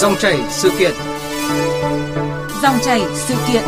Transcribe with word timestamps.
Dòng 0.00 0.14
chảy 0.20 0.38
sự 0.50 0.70
kiện. 0.78 0.92
Dòng 2.62 2.74
chảy 2.84 3.00
sự 3.14 3.34
kiện. 3.52 3.62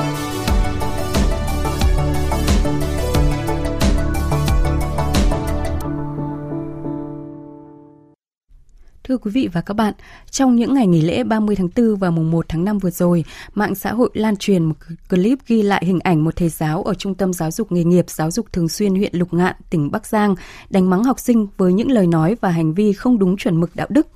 Thưa 9.05 9.19
quý 9.19 9.31
vị 9.31 9.49
và 9.53 9.61
các 9.61 9.75
bạn, 9.75 9.95
trong 10.31 10.57
những 10.57 10.75
ngày 10.75 10.87
nghỉ 10.87 11.03
lễ 11.03 11.25
30 11.25 11.57
tháng 11.57 11.69
4 11.77 11.97
và 11.97 12.11
mùng 12.11 12.31
1 12.31 12.47
tháng 12.49 12.65
5 12.65 12.79
vừa 12.79 12.91
rồi, 12.91 13.25
mạng 13.55 13.75
xã 13.75 13.93
hội 13.93 14.11
lan 14.15 14.37
truyền 14.37 14.65
một 14.65 14.75
clip 15.11 15.39
ghi 15.47 15.63
lại 15.63 15.83
hình 15.87 16.01
ảnh 16.01 16.25
một 16.25 16.37
thầy 16.37 16.49
giáo 16.49 16.83
ở 16.83 16.95
Trung 16.95 17.15
tâm 17.15 17.33
Giáo 17.33 17.51
dục 17.51 17.73
Nghề 17.73 17.85
nghiệp 17.85 18.11
Giáo 18.11 18.31
dục 18.31 18.53
Thường 18.53 18.69
xuyên 18.69 18.95
huyện 18.95 19.15
Lục 19.15 19.35
Ngạn, 19.35 19.57
tỉnh 19.71 19.91
Bắc 19.91 20.07
Giang, 20.07 20.35
đánh 20.71 20.91
mắng 20.91 21.05
học 21.05 21.19
sinh 21.19 21.47
với 21.57 21.73
những 21.73 21.91
lời 21.91 22.07
nói 22.07 22.37
và 22.41 22.51
hành 22.51 22.75
vi 22.75 22.93
không 22.93 23.19
đúng 23.19 23.37
chuẩn 23.37 23.61
mực 23.61 23.77
đạo 23.77 23.87
đức. 23.91 24.07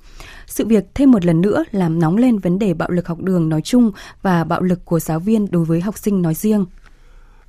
Sự 0.53 0.65
việc 0.65 0.85
thêm 0.95 1.11
một 1.11 1.25
lần 1.25 1.41
nữa 1.41 1.63
làm 1.71 1.99
nóng 1.99 2.17
lên 2.17 2.39
vấn 2.39 2.59
đề 2.59 2.73
bạo 2.73 2.89
lực 2.89 3.07
học 3.07 3.19
đường 3.19 3.49
nói 3.49 3.61
chung 3.61 3.91
và 4.21 4.43
bạo 4.43 4.61
lực 4.61 4.85
của 4.85 4.99
giáo 4.99 5.19
viên 5.19 5.51
đối 5.51 5.65
với 5.65 5.81
học 5.81 5.97
sinh 5.97 6.21
nói 6.21 6.33
riêng. 6.33 6.65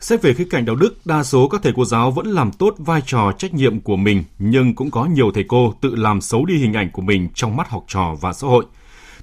Xét 0.00 0.22
về 0.22 0.34
khía 0.34 0.46
cạnh 0.50 0.64
đạo 0.64 0.76
đức, 0.76 0.94
đa 1.04 1.24
số 1.24 1.48
các 1.48 1.60
thầy 1.62 1.72
cô 1.76 1.84
giáo 1.84 2.10
vẫn 2.10 2.26
làm 2.26 2.52
tốt 2.52 2.74
vai 2.78 3.02
trò 3.06 3.32
trách 3.38 3.54
nhiệm 3.54 3.80
của 3.80 3.96
mình, 3.96 4.24
nhưng 4.38 4.74
cũng 4.74 4.90
có 4.90 5.04
nhiều 5.04 5.30
thầy 5.34 5.44
cô 5.48 5.74
tự 5.80 5.94
làm 5.94 6.20
xấu 6.20 6.44
đi 6.44 6.58
hình 6.58 6.72
ảnh 6.72 6.90
của 6.92 7.02
mình 7.02 7.28
trong 7.34 7.56
mắt 7.56 7.68
học 7.68 7.84
trò 7.88 8.14
và 8.20 8.32
xã 8.32 8.46
hội. 8.46 8.64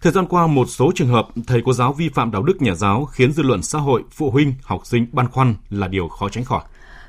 Thời 0.01 0.11
gian 0.11 0.25
qua, 0.25 0.47
một 0.47 0.69
số 0.69 0.91
trường 0.95 1.07
hợp 1.07 1.27
thầy 1.47 1.61
cô 1.65 1.73
giáo 1.73 1.93
vi 1.93 2.09
phạm 2.09 2.31
đạo 2.31 2.43
đức 2.43 2.61
nhà 2.61 2.73
giáo 2.73 3.05
khiến 3.05 3.31
dư 3.31 3.43
luận 3.43 3.63
xã 3.63 3.79
hội, 3.79 4.03
phụ 4.11 4.31
huynh, 4.31 4.53
học 4.61 4.81
sinh 4.85 5.07
băn 5.11 5.27
khoăn 5.27 5.55
là 5.69 5.87
điều 5.87 6.07
khó 6.07 6.29
tránh 6.29 6.43
khỏi. 6.43 6.61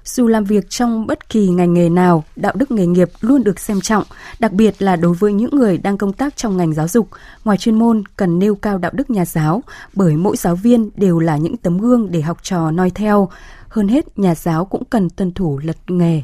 Dù 0.05 0.27
làm 0.27 0.45
việc 0.45 0.71
trong 0.71 1.07
bất 1.07 1.29
kỳ 1.29 1.49
ngành 1.49 1.75
nghề 1.75 1.89
nào, 1.89 2.25
đạo 2.37 2.53
đức 2.57 2.71
nghề 2.71 2.87
nghiệp 2.87 3.09
luôn 3.21 3.45
được 3.45 3.61
xem 3.61 3.81
trọng, 3.81 4.05
đặc 4.39 4.53
biệt 4.53 4.83
là 4.83 4.97
đối 4.97 5.15
với 5.15 5.33
những 5.33 5.51
người 5.57 5.79
đang 5.79 5.99
công 5.99 6.13
tác 6.13 6.37
trong 6.37 6.57
ngành 6.57 6.75
giáo 6.75 6.89
dục. 6.89 7.09
Ngoài 7.45 7.59
chuyên 7.59 7.79
môn, 7.79 8.03
cần 8.17 8.39
nêu 8.39 8.55
cao 8.55 8.79
đạo 8.79 8.93
đức 8.95 9.11
nhà 9.11 9.25
giáo, 9.25 9.63
bởi 9.95 10.17
mỗi 10.17 10.37
giáo 10.37 10.57
viên 10.57 10.91
đều 10.95 11.19
là 11.19 11.37
những 11.37 11.57
tấm 11.57 11.79
gương 11.79 12.11
để 12.11 12.21
học 12.21 12.39
trò 12.43 12.71
noi 12.71 12.91
theo. 12.91 13.29
Hơn 13.69 13.89
hết, 13.89 14.19
nhà 14.19 14.35
giáo 14.35 14.65
cũng 14.65 14.85
cần 14.85 15.11
tuân 15.11 15.33
thủ 15.33 15.61
luật 15.65 15.91
nghề. 15.91 16.23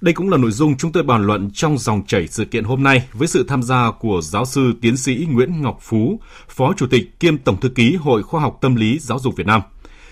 Đây 0.00 0.14
cũng 0.14 0.30
là 0.30 0.36
nội 0.36 0.50
dung 0.50 0.76
chúng 0.76 0.92
tôi 0.92 1.02
bàn 1.02 1.26
luận 1.26 1.50
trong 1.54 1.78
dòng 1.78 2.02
chảy 2.06 2.28
sự 2.28 2.44
kiện 2.44 2.64
hôm 2.64 2.82
nay 2.82 3.08
với 3.12 3.28
sự 3.28 3.44
tham 3.48 3.62
gia 3.62 3.90
của 4.00 4.20
giáo 4.22 4.44
sư 4.44 4.72
tiến 4.80 4.96
sĩ 4.96 5.26
Nguyễn 5.30 5.62
Ngọc 5.62 5.78
Phú, 5.80 6.20
Phó 6.48 6.72
Chủ 6.76 6.86
tịch 6.86 7.20
kiêm 7.20 7.38
Tổng 7.38 7.60
Thư 7.60 7.68
ký 7.68 7.96
Hội 7.96 8.22
Khoa 8.22 8.40
học 8.40 8.58
Tâm 8.60 8.74
lý 8.74 8.98
Giáo 8.98 9.18
dục 9.18 9.36
Việt 9.36 9.46
Nam. 9.46 9.62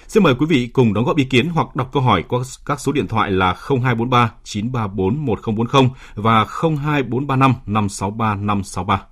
Xin 0.09 0.23
mời 0.23 0.34
quý 0.39 0.47
vị 0.47 0.67
cùng 0.73 0.95
đóng 0.95 1.05
góp 1.05 1.17
ý 1.17 1.25
kiến 1.25 1.48
hoặc 1.48 1.77
đọc 1.77 1.91
câu 1.92 2.03
hỏi 2.03 2.25
qua 2.28 2.41
các 2.67 2.81
số 2.81 2.92
điện 2.92 3.09
thoại 3.09 3.31
là 3.31 3.55
0243 3.69 4.33
934 4.45 5.27
1040 5.27 5.91
và 6.15 6.47
02435 6.62 7.55
563 7.67 8.34
563. 8.34 9.03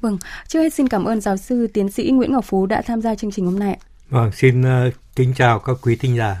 Vâng, 0.00 0.18
trước 0.48 0.60
hết 0.60 0.74
xin 0.74 0.88
cảm 0.88 1.04
ơn 1.04 1.20
giáo 1.20 1.36
sư 1.36 1.66
tiến 1.66 1.90
sĩ 1.90 2.10
Nguyễn 2.10 2.32
Ngọc 2.32 2.44
Phú 2.44 2.66
đã 2.66 2.82
tham 2.82 3.00
gia 3.00 3.14
chương 3.14 3.30
trình 3.30 3.44
hôm 3.44 3.58
nay. 3.58 3.78
Vâng, 4.10 4.32
xin 4.32 4.60
uh, 4.60 4.94
kính 5.16 5.34
chào 5.36 5.58
các 5.58 5.76
quý 5.82 5.96
thính 5.96 6.16
giả. 6.16 6.36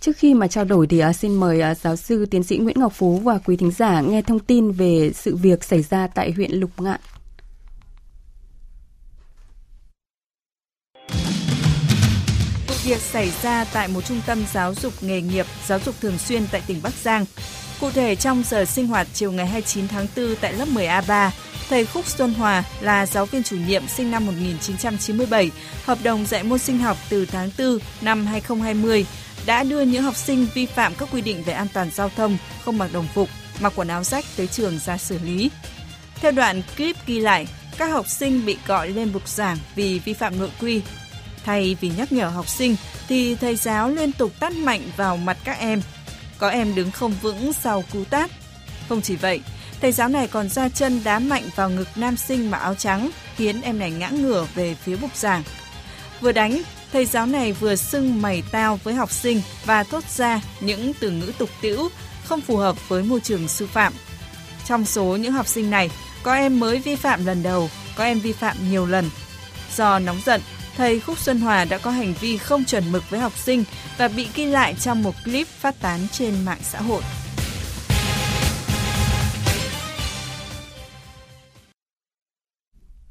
Trước 0.00 0.16
khi 0.16 0.34
mà 0.34 0.48
trao 0.48 0.64
đổi 0.64 0.86
thì 0.86 1.04
uh, 1.04 1.16
xin 1.16 1.34
mời 1.34 1.62
uh, 1.70 1.76
giáo 1.76 1.96
sư 1.96 2.26
tiến 2.26 2.42
sĩ 2.42 2.58
Nguyễn 2.58 2.80
Ngọc 2.80 2.92
Phú 2.92 3.18
và 3.18 3.38
quý 3.44 3.56
thính 3.56 3.70
giả 3.70 4.00
nghe 4.00 4.22
thông 4.22 4.38
tin 4.38 4.72
về 4.72 5.12
sự 5.14 5.36
việc 5.36 5.64
xảy 5.64 5.82
ra 5.82 6.06
tại 6.06 6.32
huyện 6.32 6.50
Lục 6.52 6.70
Ngạn. 6.78 7.00
Việc 12.84 13.00
xảy 13.00 13.32
ra 13.42 13.64
tại 13.64 13.88
một 13.88 14.00
trung 14.00 14.20
tâm 14.26 14.44
giáo 14.52 14.74
dục 14.74 14.92
nghề 15.00 15.20
nghiệp, 15.20 15.46
giáo 15.66 15.78
dục 15.84 15.94
thường 16.00 16.18
xuyên 16.18 16.46
tại 16.52 16.62
tỉnh 16.66 16.80
Bắc 16.82 16.92
Giang. 17.02 17.24
Cụ 17.80 17.90
thể 17.90 18.16
trong 18.16 18.42
giờ 18.48 18.64
sinh 18.64 18.86
hoạt 18.86 19.06
chiều 19.14 19.32
ngày 19.32 19.46
29 19.46 19.88
tháng 19.88 20.06
4 20.16 20.36
tại 20.40 20.52
lớp 20.52 20.68
10A3, 20.68 21.30
thầy 21.68 21.86
Khúc 21.86 22.06
Xuân 22.06 22.34
Hòa 22.34 22.64
là 22.80 23.06
giáo 23.06 23.26
viên 23.26 23.42
chủ 23.42 23.56
nhiệm 23.56 23.88
sinh 23.88 24.10
năm 24.10 24.26
1997, 24.26 25.50
hợp 25.84 25.98
đồng 26.02 26.26
dạy 26.26 26.42
môn 26.42 26.58
sinh 26.58 26.78
học 26.78 26.96
từ 27.08 27.26
tháng 27.26 27.50
4 27.58 27.78
năm 28.00 28.26
2020, 28.26 29.06
đã 29.46 29.62
đưa 29.62 29.82
những 29.82 30.02
học 30.02 30.16
sinh 30.16 30.46
vi 30.54 30.66
phạm 30.66 30.94
các 30.94 31.08
quy 31.12 31.20
định 31.20 31.42
về 31.42 31.52
an 31.52 31.66
toàn 31.72 31.90
giao 31.90 32.10
thông, 32.16 32.38
không 32.64 32.78
mặc 32.78 32.90
đồng 32.92 33.06
phục, 33.14 33.28
mặc 33.60 33.72
quần 33.76 33.88
áo 33.88 34.04
rách 34.04 34.24
tới 34.36 34.46
trường 34.46 34.78
ra 34.78 34.98
xử 34.98 35.18
lý. 35.24 35.50
Theo 36.14 36.30
đoạn 36.30 36.62
clip 36.76 36.96
ghi 37.06 37.20
lại, 37.20 37.46
các 37.78 37.86
học 37.86 38.08
sinh 38.08 38.46
bị 38.46 38.56
gọi 38.66 38.88
lên 38.88 39.12
bục 39.12 39.28
giảng 39.28 39.56
vì 39.74 39.98
vi 39.98 40.12
phạm 40.12 40.38
nội 40.38 40.50
quy. 40.60 40.80
Thay 41.44 41.76
vì 41.80 41.92
nhắc 41.96 42.12
nhở 42.12 42.28
học 42.28 42.48
sinh 42.48 42.76
thì 43.08 43.34
thầy 43.34 43.56
giáo 43.56 43.90
liên 43.90 44.12
tục 44.12 44.32
tát 44.40 44.52
mạnh 44.52 44.82
vào 44.96 45.16
mặt 45.16 45.36
các 45.44 45.58
em. 45.58 45.82
Có 46.38 46.48
em 46.48 46.74
đứng 46.74 46.90
không 46.90 47.14
vững 47.22 47.52
sau 47.52 47.84
cú 47.92 48.04
tát. 48.04 48.30
Không 48.88 49.02
chỉ 49.02 49.16
vậy, 49.16 49.40
thầy 49.80 49.92
giáo 49.92 50.08
này 50.08 50.28
còn 50.28 50.48
ra 50.48 50.68
chân 50.68 51.04
đá 51.04 51.18
mạnh 51.18 51.44
vào 51.56 51.70
ngực 51.70 51.88
nam 51.96 52.16
sinh 52.16 52.50
mặc 52.50 52.58
áo 52.58 52.74
trắng, 52.74 53.10
khiến 53.36 53.60
em 53.60 53.78
này 53.78 53.90
ngã 53.90 54.08
ngửa 54.08 54.46
về 54.54 54.74
phía 54.74 54.96
bục 54.96 55.16
giảng. 55.16 55.42
Vừa 56.20 56.32
đánh, 56.32 56.62
thầy 56.92 57.06
giáo 57.06 57.26
này 57.26 57.52
vừa 57.52 57.76
sưng 57.76 58.22
mày 58.22 58.42
tao 58.52 58.80
với 58.84 58.94
học 58.94 59.10
sinh 59.10 59.42
và 59.64 59.82
thốt 59.82 60.04
ra 60.16 60.40
những 60.60 60.92
từ 61.00 61.10
ngữ 61.10 61.32
tục 61.38 61.50
tĩu 61.60 61.88
không 62.24 62.40
phù 62.40 62.56
hợp 62.56 62.88
với 62.88 63.02
môi 63.02 63.20
trường 63.20 63.48
sư 63.48 63.66
phạm. 63.66 63.92
Trong 64.66 64.84
số 64.84 65.04
những 65.04 65.32
học 65.32 65.46
sinh 65.46 65.70
này, 65.70 65.90
có 66.22 66.34
em 66.34 66.60
mới 66.60 66.78
vi 66.78 66.96
phạm 66.96 67.26
lần 67.26 67.42
đầu, 67.42 67.70
có 67.96 68.04
em 68.04 68.20
vi 68.20 68.32
phạm 68.32 68.70
nhiều 68.70 68.86
lần. 68.86 69.10
Do 69.76 69.98
nóng 69.98 70.20
giận, 70.26 70.40
thầy 70.80 71.00
Khúc 71.00 71.18
Xuân 71.18 71.40
Hòa 71.40 71.64
đã 71.64 71.78
có 71.78 71.90
hành 71.90 72.14
vi 72.20 72.36
không 72.36 72.64
chuẩn 72.64 72.92
mực 72.92 73.10
với 73.10 73.20
học 73.20 73.32
sinh 73.36 73.64
và 73.98 74.08
bị 74.08 74.28
ghi 74.34 74.46
lại 74.46 74.74
trong 74.74 75.02
một 75.02 75.14
clip 75.24 75.46
phát 75.46 75.80
tán 75.80 76.00
trên 76.12 76.34
mạng 76.44 76.58
xã 76.62 76.80
hội. 76.80 77.02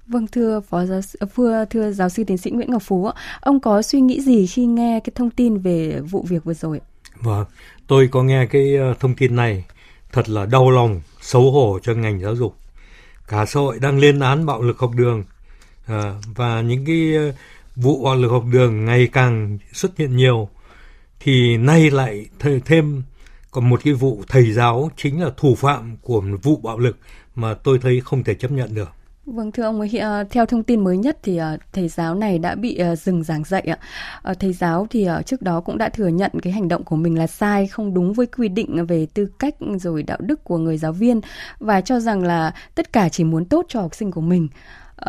Vâng 0.07 0.27
thưa 0.27 0.59
phó 0.69 0.85
giáo 0.85 1.01
sư, 1.01 1.19
thưa, 1.35 1.65
thưa 1.69 1.91
giáo 1.91 2.09
sư 2.09 2.23
tiến 2.23 2.37
sĩ 2.37 2.51
Nguyễn 2.51 2.71
Ngọc 2.71 2.81
Phú, 2.85 3.09
ông 3.41 3.59
có 3.59 3.81
suy 3.81 4.01
nghĩ 4.01 4.21
gì 4.21 4.47
khi 4.47 4.65
nghe 4.65 4.99
cái 5.03 5.11
thông 5.15 5.29
tin 5.29 5.57
về 5.57 5.99
vụ 5.99 6.25
việc 6.29 6.43
vừa 6.43 6.53
rồi? 6.53 6.81
Vâng, 7.15 7.45
tôi 7.87 8.09
có 8.11 8.23
nghe 8.23 8.45
cái 8.45 8.75
ờ, 8.75 8.93
thông 8.99 9.15
tin 9.15 9.35
này 9.35 9.65
thật 10.11 10.29
là 10.29 10.45
đau 10.45 10.71
lòng, 10.71 11.01
xấu 11.21 11.51
hổ 11.51 11.79
cho 11.83 11.93
ngành 11.93 12.21
giáo 12.21 12.35
dục. 12.35 12.55
Cả 13.27 13.45
xã 13.45 13.59
hội 13.59 13.79
đang 13.81 13.99
lên 13.99 14.19
án 14.19 14.45
bạo 14.45 14.61
lực 14.61 14.79
học 14.79 14.91
đường 14.95 15.23
à, 15.89 16.13
và 16.35 16.61
những 16.61 16.85
cái 16.85 17.15
ờ, 17.15 17.31
vụ 17.81 18.03
bạo 18.03 18.15
lực 18.15 18.29
học 18.29 18.43
đường 18.51 18.85
ngày 18.85 19.09
càng 19.11 19.57
xuất 19.73 19.97
hiện 19.97 20.15
nhiều 20.15 20.49
thì 21.19 21.57
nay 21.57 21.91
lại 21.91 22.25
thêm 22.65 23.03
còn 23.51 23.69
một 23.69 23.81
cái 23.83 23.93
vụ 23.93 24.23
thầy 24.27 24.51
giáo 24.51 24.91
chính 24.97 25.21
là 25.21 25.29
thủ 25.37 25.55
phạm 25.55 25.97
của 26.01 26.21
một 26.21 26.37
vụ 26.43 26.57
bạo 26.57 26.79
lực 26.79 26.97
mà 27.35 27.53
tôi 27.53 27.79
thấy 27.81 28.01
không 28.05 28.23
thể 28.23 28.33
chấp 28.33 28.51
nhận 28.51 28.73
được. 28.73 28.89
Vâng 29.25 29.51
thưa 29.51 29.63
ông, 29.63 29.81
ờ, 30.01 30.23
theo 30.29 30.45
thông 30.45 30.63
tin 30.63 30.83
mới 30.83 30.97
nhất 30.97 31.17
thì 31.23 31.37
ờ, 31.37 31.57
thầy 31.73 31.87
giáo 31.87 32.15
này 32.15 32.39
đã 32.39 32.55
bị 32.55 32.77
ờ, 32.77 32.95
dừng 32.95 33.23
giảng 33.23 33.43
dạy 33.43 33.61
ạ. 33.61 33.77
Thầy 34.39 34.53
giáo 34.53 34.87
thì 34.89 35.07
trước 35.25 35.41
đó 35.41 35.61
cũng 35.61 35.77
đã 35.77 35.89
thừa 35.89 36.07
nhận 36.07 36.31
cái 36.41 36.53
hành 36.53 36.67
động 36.67 36.83
của 36.83 36.95
mình 36.95 37.17
là 37.17 37.27
sai, 37.27 37.67
không 37.67 37.93
đúng 37.93 38.13
với 38.13 38.25
quy 38.25 38.49
định 38.49 38.85
về 38.85 39.07
tư 39.13 39.27
cách 39.39 39.55
rồi 39.79 40.03
đạo 40.03 40.17
đức 40.21 40.43
của 40.43 40.57
người 40.57 40.77
giáo 40.77 40.91
viên 40.91 41.21
và 41.59 41.81
cho 41.81 41.99
rằng 41.99 42.23
là 42.23 42.53
tất 42.75 42.93
cả 42.93 43.09
chỉ 43.09 43.23
muốn 43.23 43.45
tốt 43.45 43.65
cho 43.69 43.81
học 43.81 43.95
sinh 43.95 44.11
của 44.11 44.21
mình. 44.21 44.47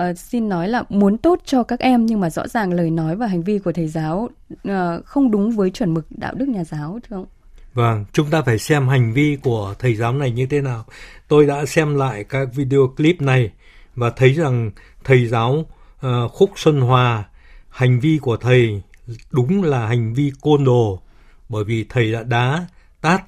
Uh, 0.01 0.19
xin 0.19 0.49
nói 0.49 0.69
là 0.69 0.83
muốn 0.89 1.19
tốt 1.19 1.41
cho 1.45 1.63
các 1.63 1.81
em 1.81 2.07
nhưng 2.07 2.21
mà 2.21 2.31
rõ 2.31 2.49
ràng 2.49 2.73
lời 2.73 2.91
nói 2.91 3.17
và 3.17 3.27
hành 3.27 3.43
vi 3.43 3.59
của 3.59 3.73
thầy 3.73 3.89
giáo 3.89 4.29
uh, 4.69 5.05
không 5.05 5.31
đúng 5.31 5.51
với 5.51 5.71
chuẩn 5.71 5.95
mực 5.95 6.07
đạo 6.11 6.35
đức 6.35 6.49
nhà 6.49 6.65
giáo 6.65 6.99
thưa 7.09 7.17
ông. 7.17 7.27
Vâng, 7.75 8.05
chúng 8.13 8.31
ta 8.31 8.43
phải 8.43 8.59
xem 8.59 8.89
hành 8.89 9.13
vi 9.13 9.39
của 9.43 9.75
thầy 9.79 9.95
giáo 9.95 10.13
này 10.13 10.31
như 10.31 10.47
thế 10.47 10.61
nào. 10.61 10.85
Tôi 11.29 11.47
đã 11.47 11.67
xem 11.67 11.95
lại 11.95 12.25
các 12.25 12.49
video 12.55 12.93
clip 12.97 13.21
này 13.21 13.51
và 13.97 14.11
thấy 14.11 14.33
rằng 14.33 14.71
thầy 15.05 15.27
giáo 15.27 15.67
uh, 16.07 16.33
Khúc 16.33 16.51
Xuân 16.57 16.81
Hòa 16.81 17.25
hành 17.69 18.01
vi 18.01 18.19
của 18.23 18.37
thầy 18.37 18.83
đúng 19.31 19.63
là 19.63 19.87
hành 19.87 20.15
vi 20.15 20.33
côn 20.41 20.65
đồ 20.65 21.03
bởi 21.49 21.65
vì 21.65 21.87
thầy 21.89 22.13
đã 22.13 22.23
đá 22.23 22.67
tát 23.01 23.23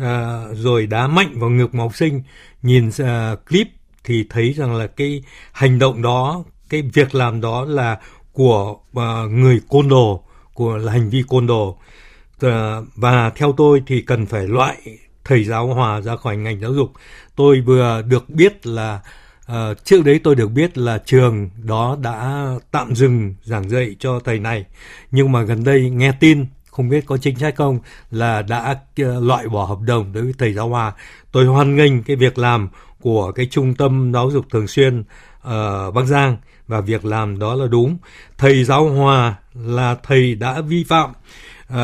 uh, 0.00 0.06
rồi 0.52 0.86
đá 0.86 1.06
mạnh 1.06 1.32
vào 1.34 1.50
ngực 1.50 1.74
một 1.74 1.82
học 1.82 1.96
sinh 1.96 2.22
nhìn 2.62 2.88
uh, 2.88 3.46
clip 3.48 3.68
thì 4.04 4.26
thấy 4.30 4.52
rằng 4.52 4.74
là 4.74 4.86
cái 4.86 5.22
hành 5.52 5.78
động 5.78 6.02
đó 6.02 6.44
cái 6.68 6.82
việc 6.82 7.14
làm 7.14 7.40
đó 7.40 7.64
là 7.64 7.98
của 8.32 8.76
uh, 8.98 9.30
người 9.30 9.60
côn 9.68 9.88
đồ 9.88 10.24
của 10.54 10.76
là 10.76 10.92
hành 10.92 11.10
vi 11.10 11.24
côn 11.28 11.46
đồ. 11.46 11.78
Uh, 12.46 12.50
và 12.96 13.30
theo 13.30 13.52
tôi 13.56 13.82
thì 13.86 14.00
cần 14.00 14.26
phải 14.26 14.46
loại 14.48 14.76
thầy 15.24 15.44
giáo 15.44 15.66
hòa 15.66 16.00
ra 16.00 16.16
khỏi 16.16 16.36
ngành 16.36 16.60
giáo 16.60 16.74
dục. 16.74 16.92
Tôi 17.36 17.60
vừa 17.60 18.02
được 18.02 18.28
biết 18.28 18.66
là 18.66 19.00
uh, 19.52 19.84
trước 19.84 20.04
đấy 20.04 20.20
tôi 20.24 20.34
được 20.34 20.48
biết 20.48 20.78
là 20.78 20.98
trường 20.98 21.50
đó 21.56 21.96
đã 22.02 22.46
tạm 22.70 22.94
dừng 22.94 23.34
giảng 23.42 23.68
dạy 23.70 23.96
cho 23.98 24.20
thầy 24.24 24.38
này. 24.38 24.64
Nhưng 25.10 25.32
mà 25.32 25.42
gần 25.42 25.64
đây 25.64 25.90
nghe 25.90 26.12
tin 26.20 26.46
không 26.70 26.88
biết 26.88 27.06
có 27.06 27.16
chính 27.16 27.38
sách 27.38 27.56
không 27.56 27.78
là 28.10 28.42
đã 28.42 28.80
uh, 29.02 29.22
loại 29.22 29.48
bỏ 29.48 29.64
hợp 29.64 29.80
đồng 29.80 30.12
đối 30.12 30.22
với 30.22 30.34
thầy 30.38 30.52
giáo 30.52 30.68
Hòa. 30.68 30.92
Tôi 31.32 31.46
hoan 31.46 31.76
nghênh 31.76 32.02
cái 32.02 32.16
việc 32.16 32.38
làm 32.38 32.68
của 33.02 33.32
cái 33.32 33.46
trung 33.50 33.74
tâm 33.74 34.12
giáo 34.14 34.30
dục 34.30 34.46
thường 34.50 34.68
xuyên 34.68 35.04
ở 35.40 35.90
Bắc 35.90 36.04
Giang 36.04 36.36
và 36.68 36.80
việc 36.80 37.04
làm 37.04 37.38
đó 37.38 37.54
là 37.54 37.66
đúng. 37.66 37.98
Thầy 38.38 38.64
giáo 38.64 38.88
Hòa 38.88 39.34
là 39.54 39.96
thầy 40.02 40.34
đã 40.34 40.60
vi 40.60 40.84
phạm 40.84 41.10
uh, 41.72 41.76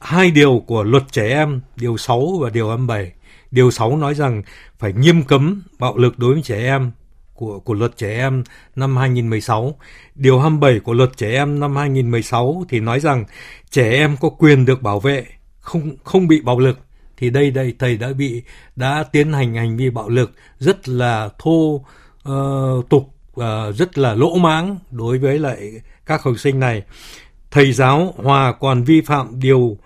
hai 0.00 0.30
điều 0.30 0.62
của 0.66 0.82
luật 0.82 1.02
trẻ 1.12 1.28
em, 1.28 1.60
điều 1.76 1.96
6 1.96 2.38
và 2.40 2.50
điều 2.50 2.68
27. 2.68 3.12
Điều 3.50 3.70
6 3.70 3.96
nói 3.96 4.14
rằng 4.14 4.42
phải 4.78 4.92
nghiêm 4.92 5.22
cấm 5.22 5.62
bạo 5.78 5.96
lực 5.96 6.18
đối 6.18 6.32
với 6.32 6.42
trẻ 6.42 6.58
em 6.58 6.90
của 7.34 7.58
của 7.58 7.74
luật 7.74 7.96
trẻ 7.96 8.18
em 8.18 8.44
năm 8.76 8.96
2016. 8.96 9.74
Điều 10.14 10.38
27 10.40 10.80
của 10.80 10.92
luật 10.92 11.16
trẻ 11.16 11.32
em 11.32 11.60
năm 11.60 11.76
2016 11.76 12.64
thì 12.68 12.80
nói 12.80 13.00
rằng 13.00 13.24
trẻ 13.70 13.90
em 13.90 14.16
có 14.20 14.28
quyền 14.28 14.64
được 14.64 14.82
bảo 14.82 15.00
vệ, 15.00 15.26
không 15.60 15.90
không 16.04 16.28
bị 16.28 16.40
bạo 16.40 16.58
lực. 16.58 16.78
Thì 17.18 17.30
đây 17.30 17.50
đây 17.50 17.74
thầy 17.78 17.96
đã 17.96 18.12
bị 18.12 18.42
đã 18.76 19.04
tiến 19.12 19.32
hành 19.32 19.54
hành 19.54 19.76
vi 19.76 19.90
bạo 19.90 20.08
lực 20.08 20.32
rất 20.58 20.88
là 20.88 21.28
thô 21.38 21.84
uh, 22.28 22.88
tục 22.88 23.14
uh, 23.40 23.44
rất 23.76 23.98
là 23.98 24.14
lỗ 24.14 24.36
mãng 24.36 24.78
đối 24.90 25.18
với 25.18 25.38
lại 25.38 25.72
các 26.06 26.22
học 26.22 26.34
sinh 26.38 26.60
này. 26.60 26.82
Thầy 27.50 27.72
giáo 27.72 28.14
Hòa 28.16 28.52
còn 28.52 28.84
vi 28.84 29.00
phạm 29.00 29.40
điều 29.40 29.58
uh, 29.58 29.78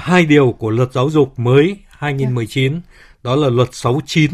hai 0.00 0.26
điều 0.26 0.52
của 0.52 0.70
luật 0.70 0.92
giáo 0.92 1.10
dục 1.10 1.38
mới 1.38 1.76
2019 1.88 2.80
đó 3.22 3.36
là 3.36 3.48
luật 3.48 3.68
69 3.72 4.30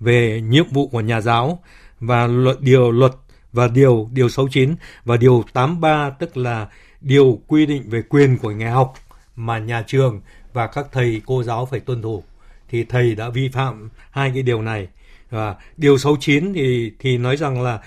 về 0.00 0.40
nhiệm 0.40 0.68
vụ 0.70 0.88
của 0.88 1.00
nhà 1.00 1.20
giáo 1.20 1.62
và 2.00 2.26
luật 2.26 2.60
điều 2.60 2.90
luật 2.90 3.12
và 3.52 3.68
điều 3.68 4.08
điều 4.12 4.28
69 4.28 4.74
và 5.04 5.16
điều 5.16 5.44
83 5.52 6.10
tức 6.10 6.36
là 6.36 6.66
điều 7.00 7.40
quy 7.46 7.66
định 7.66 7.82
về 7.90 8.02
quyền 8.02 8.38
của 8.38 8.50
người 8.50 8.70
học 8.70 8.94
mà 9.36 9.58
nhà 9.58 9.84
trường 9.86 10.20
và 10.56 10.66
các 10.66 10.86
thầy 10.92 11.22
cô 11.26 11.42
giáo 11.42 11.66
phải 11.66 11.80
tuân 11.80 12.02
thủ 12.02 12.22
thì 12.68 12.84
thầy 12.84 13.14
đã 13.14 13.28
vi 13.28 13.48
phạm 13.48 13.90
hai 14.10 14.30
cái 14.34 14.42
điều 14.42 14.62
này. 14.62 14.88
Và 15.30 15.54
điều 15.76 15.98
69 15.98 16.52
thì 16.54 16.92
thì 16.98 17.18
nói 17.18 17.36
rằng 17.36 17.62
là 17.62 17.78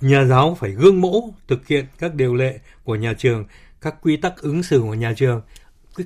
nhà 0.00 0.24
giáo 0.24 0.56
phải 0.60 0.70
gương 0.70 1.00
mẫu 1.00 1.34
thực 1.48 1.68
hiện 1.68 1.84
các 1.98 2.14
điều 2.14 2.34
lệ 2.34 2.58
của 2.84 2.94
nhà 2.94 3.12
trường 3.18 3.44
các 3.80 3.94
quy 4.02 4.16
tắc 4.16 4.36
ứng 4.36 4.62
xử 4.62 4.80
của 4.80 4.94
nhà 4.94 5.12
trường. 5.16 5.40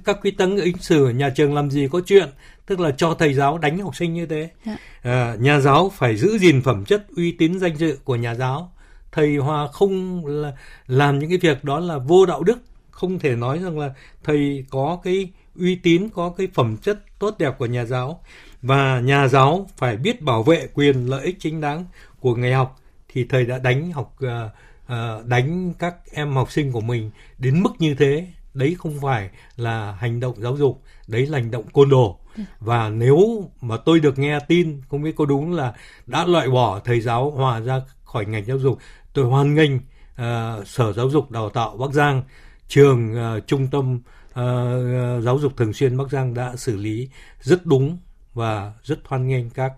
Các 0.04 0.18
quy 0.22 0.30
tắc 0.30 0.48
ứng 0.56 0.78
xử 0.78 1.04
của 1.04 1.10
nhà 1.10 1.30
trường 1.30 1.54
làm 1.54 1.70
gì 1.70 1.88
có 1.92 2.00
chuyện 2.06 2.28
tức 2.66 2.80
là 2.80 2.90
cho 2.90 3.14
thầy 3.14 3.34
giáo 3.34 3.58
đánh 3.58 3.78
học 3.78 3.96
sinh 3.96 4.14
như 4.14 4.26
thế. 4.26 4.50
Dạ. 4.66 4.76
à, 5.02 5.36
nhà 5.38 5.60
giáo 5.60 5.92
phải 5.94 6.16
giữ 6.16 6.38
gìn 6.38 6.62
phẩm 6.62 6.84
chất 6.84 7.04
uy 7.16 7.32
tín 7.32 7.58
danh 7.58 7.76
dự 7.76 7.98
của 8.04 8.16
nhà 8.16 8.34
giáo. 8.34 8.72
Thầy 9.12 9.36
hòa 9.36 9.68
không 9.72 10.26
là 10.26 10.52
làm 10.86 11.18
những 11.18 11.28
cái 11.28 11.38
việc 11.38 11.64
đó 11.64 11.80
là 11.80 11.98
vô 11.98 12.26
đạo 12.26 12.42
đức. 12.42 12.58
Không 12.90 13.18
thể 13.18 13.36
nói 13.36 13.58
rằng 13.58 13.78
là 13.78 13.94
thầy 14.24 14.64
có 14.70 15.00
cái 15.04 15.30
uy 15.56 15.74
tín 15.74 16.08
có 16.08 16.30
cái 16.36 16.48
phẩm 16.54 16.76
chất 16.76 16.98
tốt 17.18 17.34
đẹp 17.38 17.58
của 17.58 17.66
nhà 17.66 17.84
giáo. 17.84 18.20
Và 18.62 19.00
nhà 19.00 19.28
giáo 19.28 19.66
phải 19.76 19.96
biết 19.96 20.22
bảo 20.22 20.42
vệ 20.42 20.66
quyền 20.74 21.10
lợi 21.10 21.24
ích 21.24 21.36
chính 21.40 21.60
đáng 21.60 21.84
của 22.20 22.34
người 22.34 22.52
học. 22.52 22.80
Thì 23.08 23.24
thầy 23.24 23.46
đã 23.46 23.58
đánh 23.58 23.92
học 23.92 24.16
à, 24.20 24.50
à, 24.86 25.16
đánh 25.24 25.72
các 25.78 25.94
em 26.12 26.32
học 26.32 26.52
sinh 26.52 26.72
của 26.72 26.80
mình 26.80 27.10
đến 27.38 27.62
mức 27.62 27.70
như 27.78 27.94
thế. 27.94 28.26
Đấy 28.54 28.76
không 28.78 29.00
phải 29.00 29.30
là 29.56 29.92
hành 29.92 30.20
động 30.20 30.34
giáo 30.38 30.56
dục 30.56 30.82
đấy 31.08 31.26
là 31.26 31.38
hành 31.38 31.50
động 31.50 31.64
côn 31.72 31.90
đồ. 31.90 32.18
Và 32.60 32.88
nếu 32.88 33.50
mà 33.60 33.76
tôi 33.76 34.00
được 34.00 34.18
nghe 34.18 34.38
tin 34.48 34.80
không 34.88 35.02
biết 35.02 35.16
có 35.16 35.24
đúng 35.24 35.52
là 35.52 35.72
đã 36.06 36.24
loại 36.24 36.48
bỏ 36.48 36.80
thầy 36.84 37.00
giáo 37.00 37.30
hòa 37.30 37.60
ra 37.60 37.80
khỏi 38.04 38.26
ngành 38.26 38.44
giáo 38.44 38.58
dục 38.58 38.78
tôi 39.12 39.24
hoan 39.24 39.54
nghênh 39.54 39.76
uh, 39.76 40.66
sở 40.66 40.92
giáo 40.92 41.10
dục 41.10 41.30
đào 41.30 41.50
tạo 41.50 41.76
bắc 41.76 41.92
giang 41.92 42.22
trường 42.68 43.12
uh, 43.12 43.46
trung 43.46 43.66
tâm 43.70 44.00
uh, 44.40 45.24
giáo 45.24 45.38
dục 45.38 45.56
thường 45.56 45.72
xuyên 45.72 45.96
bắc 45.96 46.10
giang 46.10 46.34
đã 46.34 46.56
xử 46.56 46.76
lý 46.76 47.08
rất 47.40 47.66
đúng 47.66 47.98
và 48.34 48.72
rất 48.82 48.98
hoan 49.04 49.28
nghênh 49.28 49.50
các 49.50 49.72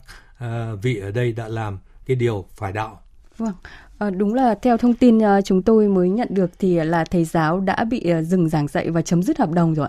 uh, 0.44 0.82
vị 0.82 0.98
ở 0.98 1.10
đây 1.10 1.32
đã 1.32 1.48
làm 1.48 1.78
cái 2.06 2.16
điều 2.16 2.44
phải 2.56 2.72
đạo 2.72 3.00
vâng 3.36 3.54
À, 3.98 4.10
đúng 4.10 4.34
là 4.34 4.54
theo 4.62 4.76
thông 4.76 4.94
tin 4.94 5.18
uh, 5.18 5.44
chúng 5.44 5.62
tôi 5.62 5.88
mới 5.88 6.08
nhận 6.08 6.28
được 6.30 6.50
thì 6.58 6.74
là 6.74 7.04
thầy 7.04 7.24
giáo 7.24 7.60
đã 7.60 7.84
bị 7.84 8.12
uh, 8.18 8.26
dừng 8.26 8.48
giảng 8.48 8.68
dạy 8.68 8.90
và 8.90 9.02
chấm 9.02 9.22
dứt 9.22 9.38
hợp 9.38 9.50
đồng 9.50 9.74
rồi. 9.74 9.88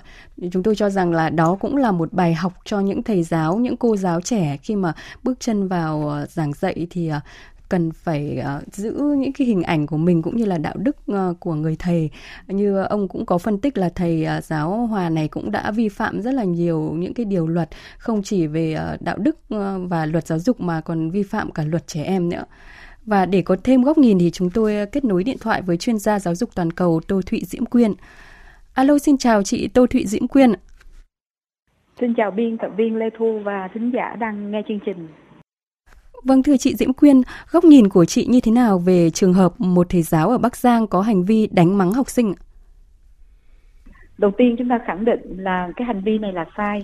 Chúng 0.52 0.64
tôi 0.64 0.76
cho 0.76 0.90
rằng 0.90 1.12
là 1.12 1.30
đó 1.30 1.58
cũng 1.60 1.78
là 1.78 1.92
một 1.92 2.14
bài 2.14 2.34
học 2.34 2.54
cho 2.66 2.80
những 2.80 3.04
thầy 3.04 3.24
giáo, 3.24 3.58
những 3.58 3.78
cô 3.78 3.96
giáo 3.96 4.22
trẻ 4.22 4.58
khi 4.62 4.76
mà 4.76 4.94
bước 5.24 5.40
chân 5.40 5.68
vào 5.68 6.22
uh, 6.24 6.30
giảng 6.30 6.54
dạy 6.54 6.88
thì 6.90 7.12
uh, 7.12 7.24
cần 7.70 7.92
phải 7.92 8.40
uh, 8.40 8.74
giữ 8.74 9.16
những 9.18 9.34
cái 9.34 9.48
hình 9.48 9.64
ảnh 9.64 9.88
của 9.88 9.98
mình 9.98 10.22
cũng 10.22 10.38
như 10.38 10.46
là 10.46 10.58
đạo 10.58 10.74
đức 10.78 10.98
uh, 11.12 11.40
của 11.40 11.54
người 11.54 11.76
thầy 11.80 12.10
như 12.48 12.82
ông 12.82 13.08
cũng 13.08 13.26
có 13.26 13.38
phân 13.38 13.60
tích 13.60 13.78
là 13.78 13.90
thầy 13.96 14.28
uh, 14.38 14.44
giáo 14.44 14.70
hòa 14.70 15.10
này 15.10 15.28
cũng 15.28 15.52
đã 15.52 15.72
vi 15.72 15.90
phạm 15.90 16.22
rất 16.22 16.34
là 16.34 16.44
nhiều 16.44 16.94
những 16.98 17.14
cái 17.14 17.26
điều 17.26 17.48
luật 17.48 17.70
không 17.98 18.24
chỉ 18.24 18.48
về 18.48 18.78
uh, 18.94 19.02
đạo 19.02 19.18
đức 19.18 19.38
uh, 19.56 19.90
và 19.90 20.06
luật 20.06 20.28
giáo 20.28 20.40
dục 20.40 20.62
mà 20.62 20.82
còn 20.82 21.12
vi 21.12 21.24
phạm 21.24 21.52
cả 21.52 21.64
luật 21.64 21.88
trẻ 21.88 22.04
em 22.04 22.30
nữa 22.30 22.46
và 23.06 23.26
để 23.26 23.42
có 23.42 23.56
thêm 23.64 23.84
góc 23.84 23.98
nhìn 23.98 24.20
thì 24.20 24.32
chúng 24.32 24.50
tôi 24.50 24.86
kết 24.92 25.06
nối 25.06 25.24
điện 25.24 25.38
thoại 25.40 25.62
với 25.62 25.78
chuyên 25.78 25.98
gia 25.98 26.20
giáo 26.20 26.36
dục 26.36 26.50
toàn 26.56 26.72
cầu 26.72 27.02
Tô 27.08 27.22
Thụy 27.26 27.42
Diễm 27.44 27.66
Quyên. 27.66 27.94
Alo, 28.74 28.98
xin 28.98 29.18
chào 29.18 29.44
chị 29.44 29.68
Tô 29.68 29.86
Thụy 29.88 30.06
Diễm 30.06 30.28
Quyên. 30.28 30.54
Xin 32.00 32.14
chào 32.18 32.32
biên 32.32 32.58
tập 32.58 32.72
viên 32.78 32.96
Lê 32.96 33.10
Thu 33.18 33.40
và 33.44 33.70
thính 33.74 33.92
giả 33.94 34.16
đang 34.20 34.52
nghe 34.52 34.62
chương 34.68 34.80
trình. 34.86 35.08
Vâng 36.26 36.44
thưa 36.44 36.58
chị 36.58 36.76
Diễm 36.76 36.94
Quyên, 36.94 37.22
góc 37.52 37.64
nhìn 37.64 37.90
của 37.90 38.06
chị 38.06 38.26
như 38.30 38.40
thế 38.44 38.52
nào 38.52 38.80
về 38.80 39.10
trường 39.10 39.34
hợp 39.34 39.52
một 39.58 39.88
thầy 39.90 40.02
giáo 40.02 40.30
ở 40.30 40.38
Bắc 40.38 40.56
Giang 40.56 40.88
có 40.88 41.02
hành 41.02 41.26
vi 41.26 41.48
đánh 41.52 41.78
mắng 41.78 41.92
học 41.92 42.10
sinh? 42.10 42.34
Đầu 44.18 44.32
tiên 44.38 44.56
chúng 44.58 44.70
ta 44.70 44.80
khẳng 44.86 45.06
định 45.06 45.20
là 45.38 45.70
cái 45.76 45.88
hành 45.88 46.02
vi 46.02 46.18
này 46.18 46.34
là 46.34 46.46
sai. 46.58 46.84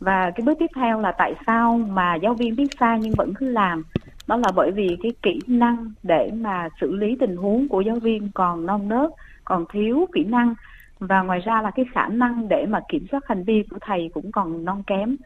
Và 0.00 0.30
cái 0.34 0.44
bước 0.46 0.58
tiếp 0.58 0.70
theo 0.76 1.00
là 1.00 1.12
tại 1.18 1.34
sao 1.46 1.78
mà 1.78 2.14
giáo 2.14 2.34
viên 2.34 2.56
biết 2.56 2.66
sai 2.80 2.98
nhưng 3.02 3.12
vẫn 3.16 3.34
cứ 3.34 3.48
làm 3.48 3.82
đó 4.26 4.36
là 4.36 4.52
bởi 4.54 4.70
vì 4.70 4.96
cái 5.02 5.12
kỹ 5.22 5.38
năng 5.46 5.92
để 6.02 6.30
mà 6.34 6.68
xử 6.80 6.96
lý 6.96 7.16
tình 7.20 7.36
huống 7.36 7.68
của 7.68 7.80
giáo 7.80 7.96
viên 7.96 8.30
còn 8.34 8.66
non 8.66 8.88
nớt 8.88 9.10
còn 9.44 9.64
thiếu 9.72 10.06
kỹ 10.14 10.24
năng 10.24 10.54
và 10.98 11.22
ngoài 11.22 11.40
ra 11.40 11.62
là 11.62 11.70
cái 11.70 11.84
khả 11.92 12.08
năng 12.08 12.48
để 12.48 12.66
mà 12.66 12.80
kiểm 12.88 13.06
soát 13.10 13.20
hành 13.26 13.44
vi 13.44 13.62
của 13.70 13.78
thầy 13.80 14.10
cũng 14.14 14.32
còn 14.32 14.64
non 14.64 14.82
kém 14.86 15.16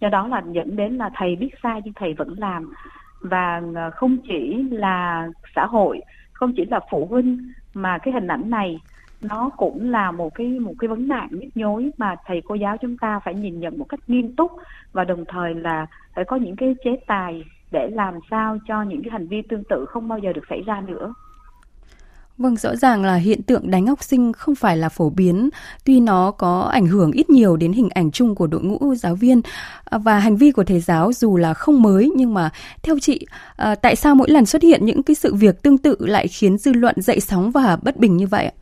do 0.00 0.08
đó 0.08 0.28
là 0.28 0.42
dẫn 0.52 0.76
đến 0.76 0.96
là 0.96 1.10
thầy 1.14 1.36
biết 1.36 1.50
sai 1.62 1.80
nhưng 1.84 1.94
thầy 1.94 2.14
vẫn 2.14 2.34
làm 2.38 2.72
và 3.24 3.62
ờ, 3.74 3.90
không 3.90 4.16
chỉ 4.28 4.64
là 4.70 5.28
xã 5.56 5.66
hội, 5.66 6.00
không 6.32 6.52
chỉ 6.56 6.64
là 6.70 6.80
phụ 6.90 7.06
huynh 7.10 7.52
mà 7.74 7.98
cái 7.98 8.14
hình 8.14 8.26
ảnh 8.26 8.50
này 8.50 8.78
nó 9.20 9.50
cũng 9.56 9.90
là 9.90 10.10
một 10.12 10.30
cái 10.34 10.46
một 10.46 10.74
cái 10.78 10.88
vấn 10.88 11.08
nạn 11.08 11.28
nhức 11.30 11.56
nhối 11.56 11.90
mà 11.98 12.16
thầy 12.26 12.42
cô 12.44 12.54
giáo 12.54 12.76
chúng 12.76 12.98
ta 12.98 13.20
phải 13.24 13.34
nhìn 13.34 13.60
nhận 13.60 13.78
một 13.78 13.86
cách 13.88 14.00
nghiêm 14.06 14.36
túc 14.36 14.52
và 14.92 15.04
đồng 15.04 15.24
thời 15.28 15.54
là 15.54 15.86
phải 16.16 16.24
có 16.24 16.36
những 16.36 16.56
cái 16.56 16.74
chế 16.84 16.90
tài 17.06 17.44
để 17.70 17.88
làm 17.92 18.14
sao 18.30 18.58
cho 18.68 18.82
những 18.82 19.02
cái 19.02 19.10
hành 19.10 19.28
vi 19.28 19.42
tương 19.48 19.64
tự 19.68 19.84
không 19.88 20.08
bao 20.08 20.18
giờ 20.18 20.32
được 20.32 20.44
xảy 20.50 20.62
ra 20.66 20.80
nữa. 20.80 21.14
Vâng, 22.38 22.56
rõ 22.56 22.76
ràng 22.76 23.04
là 23.04 23.14
hiện 23.14 23.42
tượng 23.42 23.70
đánh 23.70 23.86
học 23.86 24.02
sinh 24.02 24.32
không 24.32 24.54
phải 24.54 24.76
là 24.76 24.88
phổ 24.88 25.10
biến, 25.10 25.50
tuy 25.84 26.00
nó 26.00 26.30
có 26.30 26.60
ảnh 26.60 26.86
hưởng 26.86 27.12
ít 27.12 27.30
nhiều 27.30 27.56
đến 27.56 27.72
hình 27.72 27.88
ảnh 27.94 28.10
chung 28.10 28.34
của 28.34 28.46
đội 28.46 28.62
ngũ 28.62 28.94
giáo 28.94 29.14
viên 29.14 29.40
à, 29.84 29.98
và 29.98 30.18
hành 30.18 30.36
vi 30.36 30.50
của 30.52 30.64
thầy 30.64 30.80
giáo 30.80 31.12
dù 31.12 31.36
là 31.36 31.54
không 31.54 31.82
mới 31.82 32.12
nhưng 32.16 32.34
mà 32.34 32.50
theo 32.82 32.98
chị, 33.00 33.26
à, 33.56 33.74
tại 33.74 33.96
sao 33.96 34.14
mỗi 34.14 34.30
lần 34.30 34.46
xuất 34.46 34.62
hiện 34.62 34.86
những 34.86 35.02
cái 35.02 35.14
sự 35.14 35.34
việc 35.34 35.62
tương 35.62 35.78
tự 35.78 35.96
lại 36.00 36.28
khiến 36.28 36.58
dư 36.58 36.72
luận 36.72 36.94
dậy 36.98 37.20
sóng 37.20 37.50
và 37.50 37.78
bất 37.82 37.96
bình 37.96 38.16
như 38.16 38.26
vậy? 38.26 38.52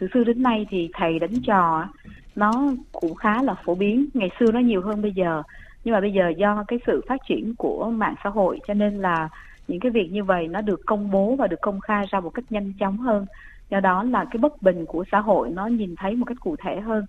Từ 0.00 0.06
xưa 0.14 0.24
đến 0.24 0.42
nay 0.42 0.66
thì 0.70 0.88
thầy 0.92 1.18
đánh 1.18 1.40
trò 1.46 1.88
nó 2.34 2.52
cũng 2.92 3.14
khá 3.14 3.42
là 3.42 3.54
phổ 3.64 3.74
biến, 3.74 4.08
ngày 4.14 4.30
xưa 4.40 4.52
nó 4.52 4.60
nhiều 4.60 4.82
hơn 4.82 5.02
bây 5.02 5.12
giờ. 5.12 5.42
Nhưng 5.84 5.94
mà 5.94 6.00
bây 6.00 6.12
giờ 6.12 6.22
do 6.38 6.64
cái 6.68 6.78
sự 6.86 7.04
phát 7.08 7.20
triển 7.28 7.54
của 7.54 7.90
mạng 7.90 8.14
xã 8.24 8.30
hội 8.30 8.60
cho 8.68 8.74
nên 8.74 8.98
là 8.98 9.28
những 9.68 9.80
cái 9.80 9.90
việc 9.90 10.08
như 10.12 10.24
vậy 10.24 10.48
nó 10.48 10.60
được 10.60 10.80
công 10.86 11.10
bố 11.10 11.36
và 11.36 11.46
được 11.46 11.60
công 11.60 11.80
khai 11.80 12.06
ra 12.10 12.20
một 12.20 12.30
cách 12.30 12.44
nhanh 12.50 12.72
chóng 12.80 12.98
hơn. 12.98 13.26
Do 13.70 13.80
đó 13.80 14.02
là 14.02 14.24
cái 14.24 14.38
bất 14.38 14.62
bình 14.62 14.84
của 14.86 15.04
xã 15.12 15.20
hội 15.20 15.50
nó 15.50 15.66
nhìn 15.66 15.94
thấy 15.96 16.16
một 16.16 16.24
cách 16.24 16.40
cụ 16.40 16.56
thể 16.56 16.80
hơn. 16.80 17.06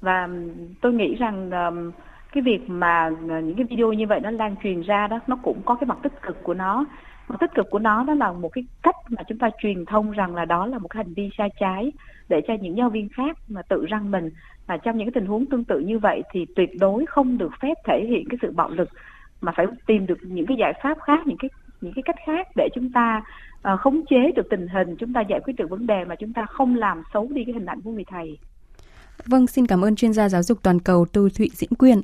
Và 0.00 0.28
tôi 0.80 0.92
nghĩ 0.92 1.14
rằng 1.14 1.50
cái 2.32 2.42
việc 2.42 2.70
mà 2.70 3.10
ờ, 3.28 3.40
những 3.40 3.56
cái 3.56 3.66
video 3.70 3.92
như 3.92 4.06
vậy 4.06 4.20
nó 4.20 4.30
lan 4.30 4.54
truyền 4.62 4.80
ra 4.80 5.06
đó, 5.06 5.20
nó 5.26 5.36
cũng 5.42 5.62
có 5.64 5.74
cái 5.74 5.86
mặt 5.86 5.98
tích 6.02 6.22
cực 6.22 6.42
của 6.42 6.54
nó. 6.54 6.84
Mặt 7.28 7.36
tích 7.40 7.54
cực 7.54 7.70
của 7.70 7.78
nó 7.78 8.04
đó 8.04 8.14
là 8.14 8.32
một 8.32 8.48
cái 8.48 8.64
cách 8.82 8.96
mà 9.08 9.22
chúng 9.28 9.38
ta 9.38 9.50
truyền 9.58 9.84
thông 9.84 10.10
rằng 10.10 10.34
là 10.34 10.44
đó 10.44 10.66
là 10.66 10.78
một 10.78 10.88
cái 10.88 11.04
hành 11.04 11.14
vi 11.14 11.30
sai 11.38 11.48
trái 11.60 11.92
để 12.28 12.40
cho 12.48 12.54
những 12.60 12.76
giáo 12.76 12.90
viên 12.90 13.08
khác 13.08 13.38
mà 13.48 13.62
tự 13.62 13.86
răng 13.86 14.10
mình. 14.10 14.30
Mà 14.68 14.76
trong 14.76 14.96
những 14.96 15.06
cái 15.06 15.12
tình 15.14 15.26
huống 15.26 15.46
tương 15.46 15.64
tự 15.64 15.78
như 15.80 15.98
vậy 15.98 16.22
thì 16.32 16.46
tuyệt 16.56 16.70
đối 16.80 17.06
không 17.06 17.38
được 17.38 17.52
phép 17.62 17.74
thể 17.84 18.04
hiện 18.08 18.28
cái 18.30 18.38
sự 18.42 18.50
bạo 18.50 18.68
lực, 18.68 18.88
mà 19.40 19.52
phải 19.56 19.66
tìm 19.86 20.06
được 20.06 20.18
những 20.22 20.46
cái 20.46 20.56
giải 20.60 20.72
pháp 20.82 20.98
khác, 21.00 21.26
những 21.26 21.38
cái 21.38 21.50
những 21.84 21.94
cái 21.94 22.02
cách 22.02 22.16
khác 22.26 22.48
để 22.56 22.68
chúng 22.74 22.92
ta 22.92 23.22
uh, 23.72 23.80
khống 23.80 24.06
chế 24.06 24.32
được 24.36 24.46
tình 24.50 24.68
hình 24.68 24.96
chúng 24.96 25.12
ta 25.12 25.20
giải 25.20 25.40
quyết 25.44 25.56
được 25.56 25.70
vấn 25.70 25.86
đề 25.86 26.04
mà 26.04 26.14
chúng 26.14 26.32
ta 26.32 26.46
không 26.46 26.76
làm 26.76 27.02
xấu 27.12 27.28
đi 27.30 27.44
cái 27.44 27.54
hình 27.54 27.66
ảnh 27.66 27.80
của 27.80 27.90
người 27.90 28.04
thầy. 28.04 28.38
Vâng, 29.26 29.46
xin 29.46 29.66
cảm 29.66 29.84
ơn 29.84 29.96
chuyên 29.96 30.12
gia 30.12 30.28
giáo 30.28 30.42
dục 30.42 30.58
toàn 30.62 30.80
cầu 30.80 31.06
Tư 31.12 31.28
Thụy 31.34 31.50
Diễm 31.54 31.74
Quyên. 31.74 32.00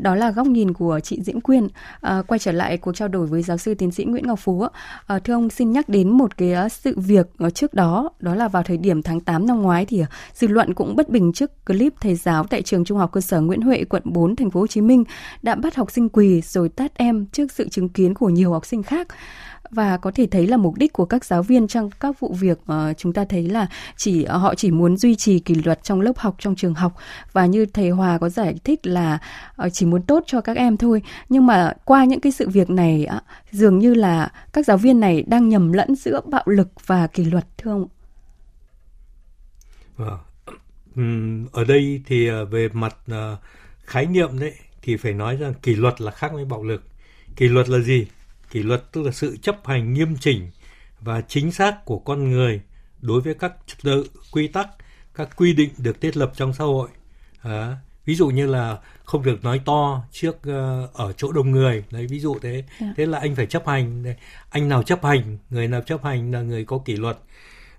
Đó 0.00 0.14
là 0.14 0.30
góc 0.30 0.46
nhìn 0.46 0.72
của 0.72 1.00
chị 1.00 1.22
Diễm 1.22 1.40
Quyên. 1.40 1.68
À, 2.00 2.22
quay 2.26 2.38
trở 2.38 2.52
lại 2.52 2.76
cuộc 2.76 2.96
trao 2.96 3.08
đổi 3.08 3.26
với 3.26 3.42
giáo 3.42 3.58
sư 3.58 3.74
tiến 3.74 3.90
sĩ 3.90 4.04
Nguyễn 4.04 4.26
Ngọc 4.26 4.38
Phú. 4.38 4.66
À, 5.06 5.18
thưa 5.18 5.32
ông, 5.32 5.50
xin 5.50 5.72
nhắc 5.72 5.88
đến 5.88 6.10
một 6.10 6.36
cái 6.36 6.70
sự 6.70 6.94
việc 6.98 7.26
trước 7.54 7.74
đó, 7.74 8.10
đó 8.20 8.34
là 8.34 8.48
vào 8.48 8.62
thời 8.62 8.76
điểm 8.76 9.02
tháng 9.02 9.20
8 9.20 9.46
năm 9.46 9.62
ngoái 9.62 9.86
thì 9.86 10.00
à, 10.00 10.06
dư 10.34 10.46
luận 10.48 10.74
cũng 10.74 10.96
bất 10.96 11.08
bình 11.08 11.32
trước 11.32 11.66
clip 11.66 11.94
thầy 12.00 12.14
giáo 12.14 12.44
tại 12.44 12.62
trường 12.62 12.84
Trung 12.84 12.98
học 12.98 13.12
cơ 13.12 13.20
sở 13.20 13.40
Nguyễn 13.40 13.60
Huệ, 13.62 13.84
quận 13.84 14.02
4, 14.04 14.36
thành 14.36 14.50
phố 14.50 14.60
Hồ 14.60 14.66
Chí 14.66 14.80
Minh 14.80 15.04
đã 15.42 15.54
bắt 15.54 15.74
học 15.74 15.90
sinh 15.90 16.08
quỳ 16.08 16.40
rồi 16.40 16.68
tát 16.68 16.94
em 16.94 17.26
trước 17.26 17.52
sự 17.52 17.68
chứng 17.68 17.88
kiến 17.88 18.14
của 18.14 18.28
nhiều 18.28 18.52
học 18.52 18.66
sinh 18.66 18.82
khác 18.82 19.08
và 19.72 19.96
có 19.96 20.10
thể 20.14 20.26
thấy 20.30 20.46
là 20.46 20.56
mục 20.56 20.74
đích 20.76 20.92
của 20.92 21.04
các 21.04 21.24
giáo 21.24 21.42
viên 21.42 21.68
trong 21.68 21.90
các 22.00 22.20
vụ 22.20 22.36
việc 22.40 22.58
uh, 22.58 22.98
chúng 22.98 23.12
ta 23.12 23.24
thấy 23.24 23.48
là 23.48 23.66
chỉ 23.96 24.22
uh, 24.22 24.28
họ 24.30 24.54
chỉ 24.54 24.70
muốn 24.70 24.96
duy 24.96 25.14
trì 25.16 25.38
kỷ 25.38 25.54
luật 25.54 25.84
trong 25.84 26.00
lớp 26.00 26.18
học 26.18 26.36
trong 26.38 26.54
trường 26.56 26.74
học. 26.74 26.92
Và 27.32 27.46
như 27.46 27.66
thầy 27.66 27.90
Hòa 27.90 28.18
có 28.18 28.28
giải 28.28 28.54
thích 28.64 28.86
là 28.86 29.18
uh, 29.66 29.72
chỉ 29.72 29.86
muốn 29.86 30.02
tốt 30.02 30.24
cho 30.26 30.40
các 30.40 30.56
em 30.56 30.76
thôi. 30.76 31.02
Nhưng 31.28 31.46
mà 31.46 31.72
qua 31.84 32.04
những 32.04 32.20
cái 32.20 32.32
sự 32.32 32.48
việc 32.48 32.70
này 32.70 33.06
dường 33.50 33.78
như 33.78 33.94
là 33.94 34.32
các 34.52 34.66
giáo 34.66 34.76
viên 34.76 35.00
này 35.00 35.24
đang 35.26 35.48
nhầm 35.48 35.72
lẫn 35.72 35.94
giữa 35.94 36.20
bạo 36.26 36.44
lực 36.46 36.68
và 36.86 37.06
kỷ 37.06 37.24
luật 37.24 37.44
thưa 37.58 37.70
ông 37.70 37.88
vâng. 39.96 41.46
ở 41.52 41.64
đây 41.64 42.02
thì 42.06 42.30
về 42.50 42.68
mặt 42.72 42.96
khái 43.84 44.06
niệm 44.06 44.38
đấy 44.38 44.52
thì 44.82 44.96
phải 44.96 45.12
nói 45.12 45.36
rằng 45.36 45.54
kỷ 45.62 45.74
luật 45.74 46.00
là 46.00 46.10
khác 46.10 46.32
với 46.32 46.44
bạo 46.44 46.64
lực. 46.64 46.82
Kỷ 47.36 47.48
luật 47.48 47.68
là 47.68 47.78
gì? 47.78 48.06
Kỷ 48.52 48.62
luật 48.62 48.92
tức 48.92 49.02
là 49.02 49.12
sự 49.12 49.36
chấp 49.36 49.66
hành 49.66 49.92
nghiêm 49.92 50.16
chỉnh 50.20 50.50
và 51.00 51.20
chính 51.20 51.52
xác 51.52 51.84
của 51.84 51.98
con 51.98 52.30
người 52.30 52.60
đối 53.00 53.20
với 53.20 53.34
các 53.34 53.52
trật 53.66 53.78
tự 53.82 54.06
quy 54.32 54.48
tắc 54.48 54.68
các 55.14 55.28
quy 55.36 55.52
định 55.52 55.70
được 55.78 56.00
thiết 56.00 56.16
lập 56.16 56.32
trong 56.36 56.52
xã 56.52 56.64
hội. 56.64 56.88
À, 57.42 57.76
ví 58.04 58.14
dụ 58.14 58.28
như 58.28 58.46
là 58.46 58.78
không 59.04 59.22
được 59.22 59.44
nói 59.44 59.60
to 59.64 60.02
trước 60.12 60.36
uh, 60.36 60.94
ở 60.94 61.12
chỗ 61.16 61.32
đông 61.32 61.50
người. 61.50 61.84
Đấy 61.90 62.06
ví 62.06 62.20
dụ 62.20 62.38
thế. 62.42 62.52
Yeah. 62.52 62.64
Dạ. 62.80 62.86
thế 62.96 63.06
là 63.06 63.18
anh 63.18 63.34
phải 63.34 63.46
chấp 63.46 63.66
hành. 63.66 64.14
Anh 64.50 64.68
nào 64.68 64.82
chấp 64.82 65.04
hành 65.04 65.38
người 65.50 65.68
nào 65.68 65.80
chấp 65.80 66.04
hành 66.04 66.32
là 66.32 66.40
người 66.40 66.64
có 66.64 66.78
kỷ 66.84 66.96
luật. 66.96 67.18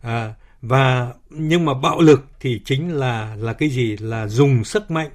À, 0.01 0.33
và 0.61 1.13
nhưng 1.29 1.65
mà 1.65 1.73
bạo 1.73 2.01
lực 2.01 2.25
thì 2.39 2.61
chính 2.65 2.93
là 2.93 3.35
là 3.35 3.53
cái 3.53 3.69
gì? 3.69 3.97
Là 3.97 4.27
dùng 4.27 4.63
sức 4.63 4.91
mạnh 4.91 5.09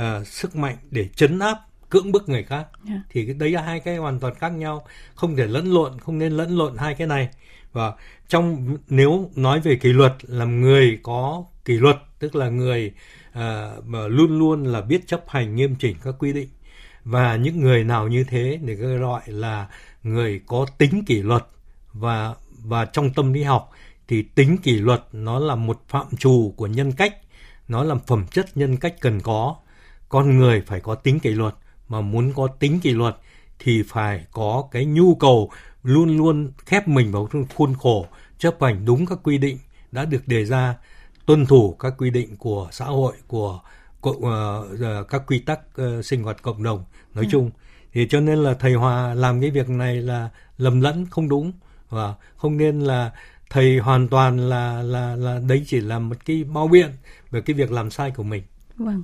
uh, 0.00 0.26
sức 0.26 0.56
mạnh 0.56 0.76
để 0.90 1.08
chấn 1.16 1.38
áp 1.38 1.58
cưỡng 1.94 2.12
bức 2.12 2.28
người 2.28 2.42
khác. 2.42 2.66
Yeah. 2.88 2.88
Dạ. 2.88 3.02
thì 3.10 3.26
cái 3.26 3.34
đấy 3.34 3.50
là 3.50 3.62
hai 3.62 3.80
cái 3.80 3.96
hoàn 3.96 4.20
toàn 4.20 4.34
khác 4.34 4.48
nhau. 4.48 4.86
Không 5.14 5.36
thể 5.36 5.46
lẫn 5.46 5.72
lộn 5.72 5.98
không 6.00 6.18
nên 6.18 6.32
lẫn 6.32 6.56
lộn 6.56 6.76
hai 6.76 6.94
cái 6.94 7.06
này. 7.06 7.28
Và 7.72 7.92
trong 8.28 8.76
nếu 8.88 9.30
nói 9.36 9.60
về 9.60 9.76
kỷ 9.76 9.92
luật 9.92 10.12
là 10.22 10.44
người 10.44 10.98
có 11.02 11.44
kỷ 11.64 11.74
luật 11.74 11.96
tức 12.18 12.36
là 12.36 12.48
người 12.48 12.92
mà 13.84 14.08
luôn 14.08 14.38
luôn 14.38 14.64
là 14.64 14.80
biết 14.80 15.06
chấp 15.06 15.24
hành 15.28 15.56
nghiêm 15.56 15.74
chỉnh 15.78 15.96
các 16.04 16.14
quy 16.18 16.32
định. 16.32 16.48
Và 17.04 17.36
những 17.36 17.60
người 17.60 17.84
nào 17.84 18.08
như 18.08 18.24
thế 18.24 18.58
để 18.62 18.74
gọi 18.74 19.22
là 19.26 19.68
người 20.02 20.40
có 20.46 20.66
tính 20.78 21.04
kỷ 21.06 21.22
luật 21.22 21.46
và 21.92 22.34
và 22.64 22.84
trong 22.84 23.12
tâm 23.12 23.32
lý 23.32 23.42
học 23.42 23.70
thì 24.08 24.22
tính 24.22 24.56
kỷ 24.62 24.78
luật 24.78 25.02
nó 25.12 25.38
là 25.38 25.54
một 25.54 25.82
phạm 25.88 26.06
trù 26.18 26.54
của 26.56 26.66
nhân 26.66 26.92
cách 26.92 27.14
nó 27.68 27.84
là 27.84 27.94
phẩm 28.06 28.26
chất 28.30 28.56
nhân 28.56 28.76
cách 28.76 28.94
cần 29.00 29.20
có. 29.20 29.56
Con 30.08 30.38
người 30.38 30.62
phải 30.66 30.80
có 30.80 30.94
tính 30.94 31.20
kỷ 31.20 31.30
luật 31.30 31.54
mà 31.88 32.00
muốn 32.00 32.32
có 32.32 32.46
tính 32.46 32.80
kỷ 32.80 32.90
luật 32.90 33.16
thì 33.58 33.82
phải 33.88 34.24
có 34.32 34.68
cái 34.70 34.84
nhu 34.84 35.14
cầu 35.14 35.50
luôn 35.82 36.16
luôn 36.16 36.52
khép 36.66 36.88
mình 36.88 37.12
vào 37.12 37.28
khuôn 37.54 37.74
khổ 37.74 38.06
chấp 38.38 38.56
hành 38.60 38.84
đúng 38.84 39.06
các 39.06 39.18
quy 39.22 39.38
định 39.38 39.58
đã 39.92 40.04
được 40.04 40.28
đề 40.28 40.44
ra 40.44 40.74
tuân 41.26 41.46
thủ 41.46 41.76
các 41.80 41.94
quy 41.98 42.10
định 42.10 42.36
của 42.36 42.68
xã 42.72 42.84
hội 42.84 43.12
của, 43.26 43.60
của 44.00 44.10
uh, 44.12 45.08
các 45.08 45.22
quy 45.26 45.38
tắc 45.38 45.60
uh, 45.80 46.04
sinh 46.04 46.22
hoạt 46.22 46.42
cộng 46.42 46.62
đồng 46.62 46.84
nói 47.14 47.24
ừ. 47.24 47.28
chung 47.30 47.50
thì 47.92 48.06
cho 48.08 48.20
nên 48.20 48.38
là 48.38 48.54
thầy 48.54 48.74
Hòa 48.74 49.14
làm 49.14 49.40
cái 49.40 49.50
việc 49.50 49.68
này 49.68 49.96
là 49.96 50.28
lầm 50.58 50.80
lẫn 50.80 51.06
không 51.10 51.28
đúng 51.28 51.52
và 51.88 52.14
không 52.36 52.56
nên 52.56 52.80
là 52.80 53.12
thầy 53.50 53.78
hoàn 53.78 54.08
toàn 54.08 54.48
là 54.48 54.82
là 54.82 55.16
là 55.16 55.40
đấy 55.48 55.64
chỉ 55.66 55.80
là 55.80 55.98
một 55.98 56.16
cái 56.24 56.44
bao 56.44 56.68
biện 56.68 56.90
về 57.30 57.40
cái 57.40 57.54
việc 57.54 57.72
làm 57.72 57.90
sai 57.90 58.10
của 58.10 58.22
mình. 58.22 58.42
Vâng 58.76 59.02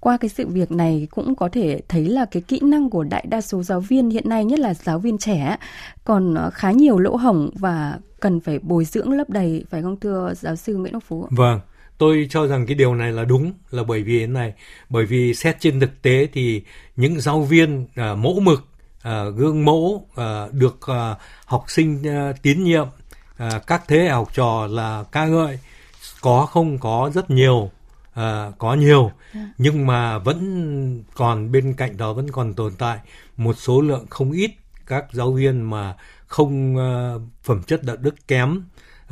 qua 0.00 0.16
cái 0.16 0.28
sự 0.28 0.46
việc 0.46 0.72
này 0.72 1.08
cũng 1.10 1.34
có 1.34 1.48
thể 1.52 1.80
thấy 1.88 2.04
là 2.04 2.24
cái 2.24 2.42
kỹ 2.48 2.60
năng 2.62 2.90
của 2.90 3.04
đại 3.04 3.24
đa 3.28 3.40
số 3.40 3.62
giáo 3.62 3.80
viên 3.80 4.10
hiện 4.10 4.28
nay 4.28 4.44
nhất 4.44 4.58
là 4.58 4.74
giáo 4.74 4.98
viên 4.98 5.18
trẻ 5.18 5.56
còn 6.04 6.34
ờ, 6.34 6.50
khá 6.50 6.70
nhiều 6.70 6.98
lỗ 6.98 7.16
hổng 7.16 7.50
và 7.54 7.98
cần 8.20 8.40
phải 8.40 8.58
bồi 8.58 8.84
dưỡng 8.84 9.12
lấp 9.12 9.30
đầy 9.30 9.64
phải 9.70 9.82
không 9.82 10.00
thưa 10.00 10.32
giáo 10.36 10.56
sư 10.56 10.76
Nguyễn 10.76 10.92
Ngọc 10.92 11.02
Phú? 11.06 11.26
Vâng, 11.30 11.60
tôi 11.98 12.26
cho 12.30 12.46
rằng 12.46 12.66
cái 12.66 12.74
điều 12.74 12.94
này 12.94 13.12
là 13.12 13.24
đúng 13.24 13.52
là 13.70 13.82
bởi 13.82 14.02
vì 14.02 14.20
thế 14.20 14.26
này 14.26 14.52
bởi 14.88 15.06
vì 15.06 15.34
xét 15.34 15.56
trên 15.60 15.80
thực 15.80 16.02
tế 16.02 16.28
thì 16.32 16.62
những 16.96 17.20
giáo 17.20 17.42
viên 17.42 17.82
uh, 17.82 18.18
mẫu 18.18 18.40
mực 18.40 18.60
uh, 18.98 19.36
gương 19.36 19.64
mẫu 19.64 20.06
uh, 20.12 20.52
được 20.52 20.78
uh, 20.80 21.18
học 21.44 21.64
sinh 21.68 22.02
uh, 22.02 22.42
tín 22.42 22.64
nhiệm 22.64 22.86
uh, 22.86 23.66
các 23.66 23.82
thế 23.88 24.08
học 24.08 24.34
trò 24.34 24.66
là 24.66 25.04
ca 25.12 25.26
ngợi 25.26 25.58
có 26.20 26.46
không 26.46 26.78
có 26.78 27.10
rất 27.14 27.30
nhiều 27.30 27.70
à, 28.20 28.52
có 28.58 28.74
nhiều. 28.74 29.10
Dạ. 29.34 29.40
nhưng 29.58 29.86
mà 29.86 30.18
vẫn 30.18 31.04
còn 31.14 31.52
bên 31.52 31.74
cạnh 31.74 31.96
đó 31.96 32.12
vẫn 32.12 32.30
còn 32.30 32.54
tồn 32.54 32.72
tại 32.78 32.98
một 33.36 33.54
số 33.58 33.80
lượng 33.80 34.06
không 34.10 34.32
ít 34.32 34.50
các 34.86 35.04
giáo 35.12 35.32
viên 35.32 35.70
mà 35.70 35.94
không 36.26 36.76
uh, 36.76 37.22
phẩm 37.42 37.62
chất 37.62 37.84
đạo 37.84 37.96
đức 37.96 38.14
kém 38.28 38.62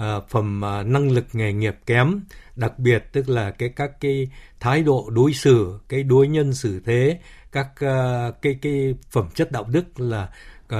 uh, 0.02 0.28
phẩm 0.28 0.62
uh, 0.80 0.86
năng 0.86 1.10
lực 1.10 1.24
nghề 1.32 1.52
nghiệp 1.52 1.76
kém 1.86 2.20
đặc 2.56 2.78
biệt 2.78 3.04
tức 3.12 3.28
là 3.28 3.50
cái 3.50 3.68
các 3.68 4.00
cái 4.00 4.28
thái 4.60 4.82
độ 4.82 5.10
đối 5.10 5.32
xử 5.32 5.78
cái 5.88 6.02
đối 6.02 6.28
nhân 6.28 6.52
xử 6.52 6.80
thế 6.84 7.18
các 7.52 7.66
uh, 7.66 8.42
cái 8.42 8.58
cái 8.62 8.94
phẩm 9.10 9.28
chất 9.34 9.52
đạo 9.52 9.64
đức 9.68 10.00
là 10.00 10.28
uh, 10.74 10.78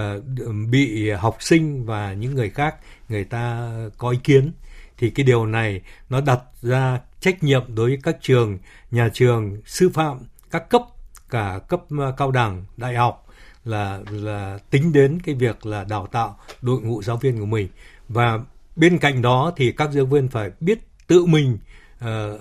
bị 0.70 1.11
học 1.11 1.37
sinh 1.40 1.85
và 1.85 2.12
những 2.12 2.35
người 2.35 2.50
khác 2.50 2.76
người 3.08 3.25
ta 3.25 3.70
có 3.99 4.11
ý 4.11 4.18
kiến 4.25 4.52
thì 4.99 5.11
cái 5.11 5.25
điều 5.25 5.47
này 5.47 5.81
nó 6.11 6.21
đặt 6.21 6.40
ra 6.62 7.00
trách 7.21 7.43
nhiệm 7.43 7.75
đối 7.75 7.88
với 7.88 7.99
các 8.02 8.17
trường, 8.21 8.59
nhà 8.90 9.09
trường, 9.12 9.61
sư 9.67 9.88
phạm, 9.88 10.19
các 10.50 10.71
cấp, 10.71 10.83
cả 11.31 11.61
cấp 11.69 11.81
ờ, 11.99 12.14
cao 12.17 12.31
đẳng, 12.31 12.64
đại 12.76 12.95
học 12.95 13.26
là 13.64 14.00
là 14.11 14.59
tính 14.71 14.93
đến 14.93 15.19
cái 15.25 15.35
việc 15.35 15.67
là 15.67 15.85
đào 15.85 16.07
tạo 16.07 16.38
đội 16.62 16.81
ngũ 16.81 17.02
giáo 17.02 17.17
viên 17.17 17.38
của 17.38 17.47
mình. 17.47 17.69
Và 18.09 18.38
bên 18.76 18.99
cạnh 18.99 19.23
đó 19.23 19.52
thì 19.57 19.73
các 19.73 19.93
giáo 19.93 20.05
viên 20.05 20.28
phải 20.28 20.50
biết 20.61 20.78
tự 21.07 21.25
mình 21.25 21.59
uh, 22.05 22.40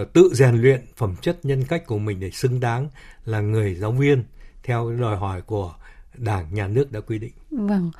uh, 0.00 0.12
tự 0.12 0.30
rèn 0.32 0.54
luyện 0.54 0.86
phẩm 0.96 1.16
chất 1.20 1.44
nhân 1.44 1.64
cách 1.68 1.86
của 1.86 1.98
mình 1.98 2.20
để 2.20 2.30
xứng 2.30 2.60
đáng 2.60 2.88
là 3.24 3.40
người 3.40 3.74
giáo 3.74 3.92
viên 3.92 4.24
theo 4.62 4.90
đòi 4.90 5.16
hỏi 5.16 5.42
của 5.42 5.74
đảng 6.20 6.46
nhà 6.52 6.66
nước 6.66 6.92
đã 6.92 7.00
quy 7.00 7.18
định. 7.18 7.32
Vâng, 7.50 7.90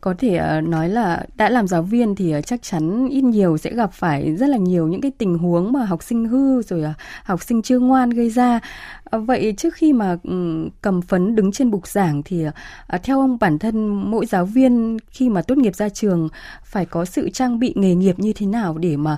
có 0.00 0.14
thể 0.18 0.36
ờ, 0.36 0.60
nói 0.60 0.88
là 0.88 1.26
đã 1.36 1.48
làm 1.48 1.68
giáo 1.68 1.82
viên 1.82 2.14
thì 2.14 2.32
ờ, 2.32 2.40
chắc 2.40 2.62
chắn 2.62 3.08
ít 3.08 3.24
nhiều 3.24 3.56
sẽ 3.56 3.72
gặp 3.72 3.92
phải 3.92 4.36
rất 4.36 4.46
là 4.46 4.56
nhiều 4.56 4.88
những 4.88 5.00
cái 5.00 5.10
tình 5.18 5.38
huống 5.38 5.72
mà 5.72 5.84
học 5.84 6.02
sinh 6.02 6.28
hư 6.28 6.62
rồi 6.62 6.82
ờ, 6.82 6.92
học 7.24 7.42
sinh 7.42 7.62
chưa 7.62 7.78
ngoan 7.78 8.10
gây 8.10 8.30
ra. 8.30 8.60
Vậy 9.10 9.54
trước 9.56 9.74
khi 9.74 9.92
mà 9.92 10.16
cầm 10.82 11.02
phấn 11.02 11.36
đứng 11.36 11.52
trên 11.52 11.70
bục 11.70 11.86
giảng 11.86 12.22
thì 12.22 12.44
à, 12.86 12.98
theo 12.98 13.20
ông 13.20 13.38
bản 13.40 13.58
thân 13.58 13.86
mỗi 14.10 14.26
giáo 14.26 14.44
viên 14.44 14.96
khi 15.10 15.28
mà 15.28 15.42
tốt 15.42 15.58
nghiệp 15.58 15.76
ra 15.76 15.88
trường 15.88 16.28
phải 16.64 16.86
có 16.86 17.04
sự 17.04 17.30
trang 17.30 17.58
bị 17.58 17.72
nghề 17.76 17.94
nghiệp 17.94 18.18
như 18.18 18.32
thế 18.32 18.46
nào 18.46 18.78
để 18.78 18.96
mà 18.96 19.16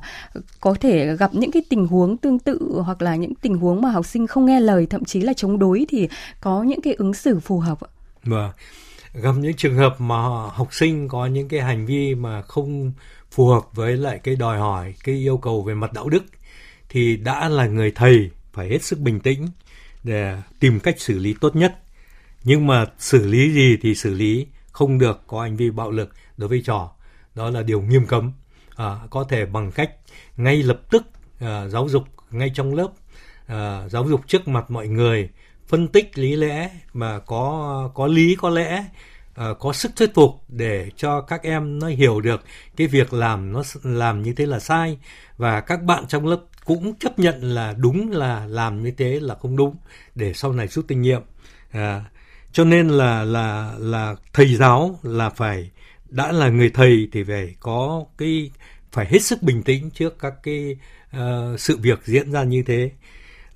có 0.60 0.74
thể 0.80 1.16
gặp 1.16 1.30
những 1.34 1.50
cái 1.50 1.62
tình 1.68 1.86
huống 1.86 2.16
tương 2.16 2.38
tự 2.38 2.80
hoặc 2.84 3.02
là 3.02 3.16
những 3.16 3.34
tình 3.34 3.54
huống 3.54 3.82
mà 3.82 3.90
học 3.90 4.06
sinh 4.06 4.26
không 4.26 4.46
nghe 4.46 4.60
lời 4.60 4.86
thậm 4.86 5.04
chí 5.04 5.20
là 5.20 5.32
chống 5.32 5.58
đối 5.58 5.86
thì 5.88 6.08
có 6.40 6.62
những 6.62 6.80
cái 6.80 6.94
ứng 6.94 7.14
xử 7.14 7.40
phù 7.40 7.58
hợp 7.58 7.80
ạ? 7.80 7.88
Vâng. 8.28 8.50
Gặp 9.14 9.35
những 9.38 9.54
trường 9.54 9.76
hợp 9.76 10.00
mà 10.00 10.16
học 10.49 10.68
sinh 10.70 11.08
có 11.08 11.26
những 11.26 11.49
cái 11.49 11.61
hành 11.61 11.87
vi 11.87 12.14
mà 12.14 12.42
không 12.42 12.92
phù 13.30 13.49
hợp 13.49 13.62
với 13.75 13.97
lại 13.97 14.20
cái 14.23 14.37
đòi 14.37 14.58
hỏi, 14.58 14.94
cái 15.04 15.14
yêu 15.14 15.37
cầu 15.37 15.62
về 15.62 15.75
mặt 15.75 15.92
đạo 15.92 16.08
đức 16.08 16.25
thì 16.88 17.16
đã 17.16 17.49
là 17.49 17.66
người 17.66 17.92
thầy 17.94 18.30
phải 18.52 18.68
hết 18.68 18.82
sức 18.82 18.99
bình 18.99 19.20
tĩnh 19.20 19.49
để 20.04 20.37
tìm 20.61 20.80
cách 20.80 21.00
xử 21.00 21.18
lý 21.18 21.35
tốt 21.40 21.56
nhất. 21.56 21.78
Nhưng 22.44 22.66
mà 22.66 22.87
xử 22.99 23.26
lý 23.26 23.52
gì 23.52 23.76
thì 23.82 23.94
xử 23.94 24.14
lý, 24.14 24.47
không 24.73 24.99
được 24.99 25.23
có 25.26 25.42
hành 25.42 25.56
vi 25.56 25.70
bạo 25.70 25.90
lực 25.90 26.11
đối 26.37 26.49
với 26.49 26.62
trò. 26.64 26.90
Đó 27.35 27.50
là 27.50 27.62
điều 27.62 27.80
nghiêm 27.80 28.06
cấm. 28.06 28.32
À, 28.76 28.99
có 29.11 29.25
thể 29.25 29.47
bằng 29.47 29.73
cách 29.73 29.90
ngay 30.37 30.62
lập 30.62 30.80
tức 30.90 31.02
à, 31.40 31.68
giáo 31.68 31.88
dục 31.88 32.04
ngay 32.30 32.50
trong 32.54 32.75
lớp, 32.75 32.88
à, 33.47 33.88
giáo 33.88 34.08
dục 34.08 34.20
trước 34.26 34.49
mặt 34.49 34.70
mọi 34.70 34.88
người, 34.88 35.28
phân 35.68 35.88
tích 35.88 36.18
lý 36.18 36.37
lẽ 36.37 36.70
mà 36.92 37.18
có 37.18 37.90
có 37.94 38.06
lý 38.06 38.37
có 38.40 38.50
lẽ 38.50 38.84
uh, 39.40 39.58
có 39.58 39.72
sức 39.72 39.92
thuyết 39.96 40.14
phục 40.14 40.30
để 40.48 40.90
cho 40.96 41.20
các 41.20 41.42
em 41.42 41.78
nó 41.78 41.87
hiểu 41.87 42.20
được 42.20 42.44
cái 42.76 42.87
việc 42.87 43.12
làm 43.12 43.52
nó 43.52 43.62
làm 43.82 44.22
như 44.22 44.32
thế 44.32 44.46
là 44.46 44.60
sai. 44.60 44.98
Và 45.37 45.60
các 45.60 45.82
bạn 45.82 46.04
trong 46.08 46.26
lớp 46.26 46.40
cũng 46.64 46.94
chấp 46.94 47.18
nhận 47.18 47.54
là 47.54 47.75
đúng 47.78 48.10
là 48.10 48.46
làm 48.46 48.82
như 48.82 48.90
thế 48.90 49.20
là 49.20 49.34
không 49.34 49.56
đúng 49.56 49.76
để 50.14 50.32
sau 50.32 50.52
này 50.52 50.68
rút 50.68 50.84
kinh 50.88 51.02
nghiệm. 51.02 51.22
À, 51.70 52.04
cho 52.52 52.64
nên 52.64 52.88
là 52.88 53.25
là 53.25 53.72
là 53.78 54.14
thầy 54.32 54.54
giáo 54.54 54.98
là 55.02 55.30
phải 55.30 55.70
đã 56.08 56.32
là 56.32 56.48
người 56.48 56.70
thầy 56.70 57.08
thì 57.12 57.25
phải 57.25 57.54
có 57.60 58.04
cái 58.18 58.50
phải 58.92 59.06
hết 59.06 59.22
sức 59.22 59.42
bình 59.42 59.62
tĩnh 59.62 59.90
trước 59.90 60.18
các 60.18 60.34
cái 60.42 60.76
uh, 61.16 61.60
sự 61.60 61.76
việc 61.76 62.00
diễn 62.04 62.32
ra 62.32 62.44
như 62.44 62.62
thế 62.62 62.90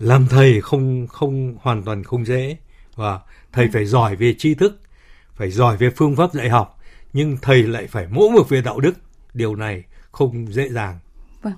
làm 0.03 0.27
thầy 0.31 0.61
không 0.61 1.07
không, 1.07 1.57
hoàn 1.61 1.83
toàn 1.83 2.05
không 2.05 2.25
dễ. 2.25 2.57
Và 2.95 3.21
thầy 3.53 3.69
phải 3.73 3.85
giỏi 3.85 4.17
về 4.17 4.35
tri 4.39 4.55
thức, 4.55 4.81
phải 5.35 5.51
giỏi 5.51 5.77
về 5.77 5.91
phương 5.97 6.17
pháp 6.17 6.33
dạy 6.33 6.49
học, 6.49 6.79
nhưng 7.13 7.37
thầy 7.43 7.63
lại 7.63 7.87
phải 7.87 8.07
mỗi 8.11 8.31
mực 8.31 8.49
về 8.49 8.61
đạo 8.61 8.81
đức. 8.81 8.95
Điều 9.35 9.57
này 9.57 9.85
không 10.11 10.53
dễ 10.53 10.69
dàng. 10.69 10.99
Vâng, 11.43 11.55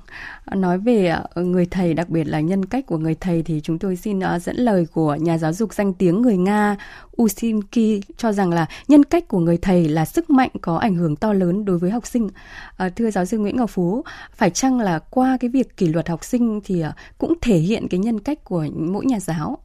nói 0.54 0.78
về 0.78 1.06
ờ, 1.06 1.42
người 1.42 1.66
thầy, 1.66 1.94
đặc 1.94 2.08
biệt 2.08 2.24
là 2.24 2.40
nhân 2.40 2.64
cách 2.64 2.86
của 2.86 2.98
người 2.98 3.14
thầy 3.14 3.42
thì 3.42 3.60
chúng 3.60 3.78
tôi 3.78 3.96
xin 3.96 4.20
ờ, 4.20 4.38
dẫn 4.38 4.56
lời 4.56 4.86
của 4.92 5.14
nhà 5.14 5.38
giáo 5.38 5.52
dục 5.52 5.74
danh 5.74 5.94
tiếng 5.94 6.22
người 6.22 6.36
Nga 6.36 6.76
Usinki 7.22 8.00
cho 8.16 8.32
rằng 8.32 8.50
là 8.50 8.66
nhân 8.88 9.04
cách 9.04 9.28
của 9.28 9.38
người 9.38 9.58
thầy 9.62 9.88
là 9.88 10.04
sức 10.04 10.30
mạnh 10.30 10.50
có 10.60 10.76
ảnh 10.76 10.94
hưởng 10.94 11.16
to 11.16 11.32
lớn 11.32 11.64
đối 11.64 11.78
với 11.78 11.90
học 11.90 12.06
sinh. 12.06 12.28
Ờ, 12.76 12.88
thưa 12.88 13.10
giáo 13.10 13.24
sư 13.24 13.38
Nguyễn 13.38 13.56
Ngọc 13.56 13.70
Phú, 13.70 14.04
phải 14.32 14.50
chăng 14.50 14.80
là 14.80 14.98
qua 14.98 15.36
cái 15.40 15.50
việc 15.50 15.76
kỷ 15.76 15.86
luật 15.86 16.08
học 16.08 16.24
sinh 16.24 16.60
thì 16.64 16.84
cũng 17.18 17.34
thể 17.40 17.56
hiện 17.56 17.88
cái 17.88 18.00
nhân 18.00 18.20
cách 18.20 18.44
của 18.44 18.66
mỗi 18.74 19.06
nhà 19.06 19.20
giáo? 19.20 19.58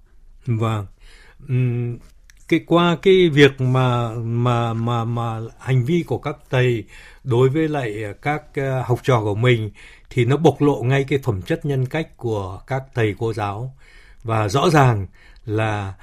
Vâng, 0.46 0.86
cái 2.48 2.60
qua 2.66 2.98
cái 3.02 3.30
việc 3.30 3.62
mà 3.62 4.10
mà 4.16 4.74
mà 4.74 5.04
mà 5.06 5.40
hành 5.60 5.86
vi 5.86 6.04
của 6.08 6.18
các 6.18 6.36
thầy 6.50 6.84
đối 7.24 7.50
với 7.50 7.68
lại 7.68 8.04
các 8.22 8.44
học 8.86 9.00
trò 9.04 9.22
của 9.22 9.36
mình 9.36 9.72
thì 10.10 10.26
nó 10.26 10.38
bộc 10.38 10.62
lộ 10.62 10.84
ngay 10.84 11.04
cái 11.04 11.20
phẩm 11.24 11.42
chất 11.42 11.66
nhân 11.66 11.86
cách 11.86 12.18
của 12.18 12.62
các 12.68 12.84
thầy 12.96 13.16
cô 13.20 13.34
giáo. 13.34 13.76
Và 14.24 14.48
rõ 14.48 14.70
ràng 14.70 15.08
là 15.46 15.94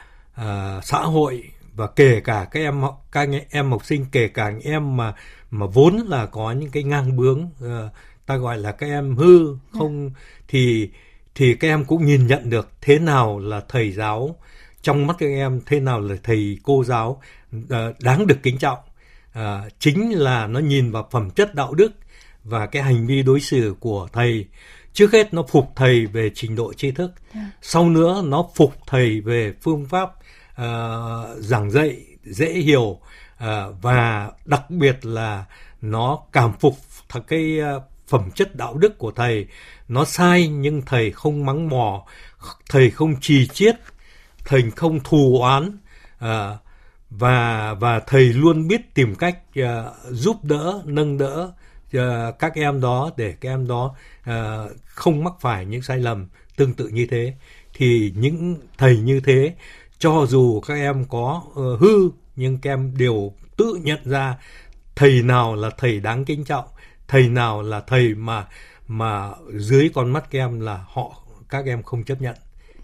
uh, 0.41 0.85
xã 0.85 0.99
hội 0.99 1.43
và 1.75 1.87
kể 1.87 2.21
cả 2.21 2.47
các 2.51 2.61
em 2.61 2.83
các 3.13 3.29
em 3.51 3.71
học 3.71 3.85
sinh 3.85 4.07
kể 4.13 4.29
cả 4.29 4.51
những 4.51 4.73
em 4.73 4.97
mà 4.97 5.15
mà 5.51 5.67
vốn 5.67 5.97
là 5.97 6.27
có 6.27 6.53
những 6.53 6.71
cái 6.71 6.83
ngang 6.83 7.17
bướng 7.17 7.43
uh, 7.43 7.93
ta 8.27 8.37
gọi 8.37 8.59
là 8.59 8.73
các 8.73 8.87
em 8.87 9.17
hư 9.17 9.57
không 9.73 10.11
thì 10.49 10.91
thì 11.35 11.55
các 11.55 11.69
em 11.69 11.85
cũng 11.85 12.07
nhìn 12.07 12.27
nhận 12.27 12.51
được 12.51 12.69
thế 12.81 12.99
nào 12.99 13.39
là 13.39 13.61
thầy 13.69 13.93
giáo 13.93 14.37
trong 14.83 15.07
mắt 15.07 15.17
các 15.19 15.27
em 15.27 15.61
thế 15.67 15.81
nào 15.81 16.01
là 16.01 16.17
thầy 16.23 16.59
cô 16.63 16.85
giáo 16.85 17.23
uh, 17.57 17.65
đáng 18.01 18.27
được 18.27 18.39
kính 18.43 18.59
trọng. 18.59 18.79
Uh, 19.39 19.43
chính 19.79 20.13
là 20.13 20.47
nó 20.47 20.61
nhìn 20.61 20.91
vào 20.93 21.09
phẩm 21.11 21.31
chất 21.31 21.55
đạo 21.55 21.75
đức 21.75 21.93
và 22.49 22.67
cái 22.67 22.83
hành 22.83 23.07
vi 23.07 23.23
đối 23.23 23.41
xử 23.41 23.75
của 23.81 24.09
thầy. 24.13 24.47
Trước 24.93 25.13
hết 25.13 25.35
nó 25.35 25.43
phục 25.43 25.73
thầy 25.77 26.07
về 26.07 26.31
trình 26.35 26.57
độ 26.57 26.73
tri 26.73 26.91
thức. 26.91 27.13
Yeah. 27.35 27.47
sau 27.63 27.89
nữa 27.89 28.23
nó 28.25 28.45
phục 28.55 28.75
thầy 28.87 29.21
về 29.21 29.55
phương 29.63 29.87
pháp 29.87 30.11
uh, 30.63 31.39
giảng 31.39 31.71
dạy 31.71 31.97
dễ 32.25 32.53
hiểu 32.53 32.81
uh, 32.81 33.01
và 33.83 34.31
đặc 34.45 34.71
biệt 34.71 35.07
là 35.07 35.45
nó 35.83 36.19
cảm 36.33 36.53
phục 36.61 36.77
thật 37.09 37.21
cái 37.29 37.59
uh, 37.77 37.83
phẩm 38.09 38.31
chất 38.35 38.57
đạo 38.57 38.75
đức 38.75 38.99
của 38.99 39.11
thầy. 39.11 39.47
Nó 39.89 40.05
sai 40.05 40.49
nhưng 40.49 40.83
thầy 40.83 41.11
không 41.11 41.47
mắng 41.47 41.69
mỏ 41.69 42.07
thầy 42.71 42.91
không 42.91 43.21
trì 43.21 43.47
chiết 43.47 43.77
thầy 44.45 44.71
không 44.77 45.01
thù 45.01 45.39
oán 45.41 45.79
uh, 46.25 46.61
và 47.11 47.75
và 47.75 48.01
thầy 48.01 48.25
luôn 48.25 48.69
biết 48.69 48.95
tìm 48.95 49.15
cách 49.15 49.39
uh, 49.61 49.67
giúp 50.11 50.45
đỡ 50.45 50.83
nâng 50.85 51.19
đỡ 51.19 51.53
uh, 51.99 52.39
các 52.39 52.55
em 52.55 52.81
đó 52.81 53.11
để 53.17 53.35
các 53.41 53.51
em 53.51 53.69
đó 53.69 53.97
uh, 54.31 54.71
không 54.85 55.25
mắc 55.25 55.33
phải 55.41 55.67
những 55.67 55.83
sai 55.83 55.99
lầm 55.99 56.29
tương 56.57 56.75
tự 56.75 56.89
như 56.89 57.07
thế 57.11 57.35
thì 57.75 58.13
những 58.17 58.57
thầy 58.79 58.97
như 58.99 59.21
thế 59.21 59.55
cho 59.99 60.27
dù 60.29 60.61
các 60.61 60.75
em 60.75 61.05
có 61.05 61.43
uh, 61.51 61.81
hư 61.81 62.11
nhưng 62.37 62.59
các 62.59 62.71
em 62.71 62.95
đều 62.97 63.33
tự 63.57 63.79
nhận 63.83 64.01
ra 64.05 64.37
thầy 64.97 65.23
nào 65.23 65.55
là 65.55 65.71
thầy 65.79 66.01
đáng 66.01 66.25
kính 66.25 66.45
trọng 66.45 66.65
thầy 67.09 67.29
nào 67.29 67.63
là 67.63 67.81
thầy 67.81 68.15
mà 68.15 68.47
mà 68.89 69.31
dưới 69.55 69.91
con 69.95 70.13
mắt 70.13 70.25
các 70.31 70.39
em 70.39 70.61
là 70.61 70.85
họ 70.89 71.23
các 71.49 71.67
em 71.67 71.83
không 71.83 72.05
chấp 72.05 72.21
nhận 72.23 72.37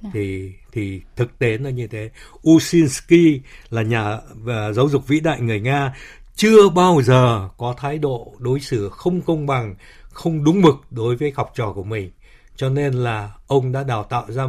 dạ. 0.03 0.11
thì 0.13 0.53
thì 0.73 1.01
thực 1.17 1.39
tế 1.39 1.59
nó 1.59 1.71
như 1.71 1.87
thế 1.87 2.11
Usinsky 2.49 3.41
là 3.71 3.83
nhà 3.83 4.15
uh, 4.15 4.75
giáo 4.75 4.89
dục 4.89 5.09
vĩ 5.09 5.21
đại 5.21 5.41
người 5.41 5.61
Nga 5.61 5.95
chưa 6.43 6.69
bao 6.69 7.03
giờ 7.03 7.49
có 7.57 7.75
thái 7.79 7.99
độ 7.99 8.35
đối 8.39 8.61
xử 8.61 8.89
không 8.89 9.21
công 9.21 9.47
bằng 9.47 9.75
không 10.13 10.45
đúng 10.45 10.61
mực 10.61 10.75
đối 10.91 11.17
với 11.17 11.33
học 11.37 11.53
trò 11.55 11.73
của 11.73 11.85
mình. 11.85 12.11
Cho 12.57 12.69
nên 12.69 12.93
là 12.93 13.33
ông 13.47 13.73
đã 13.73 13.83
đào 13.83 14.05
tạo 14.05 14.25
ra 14.29 14.49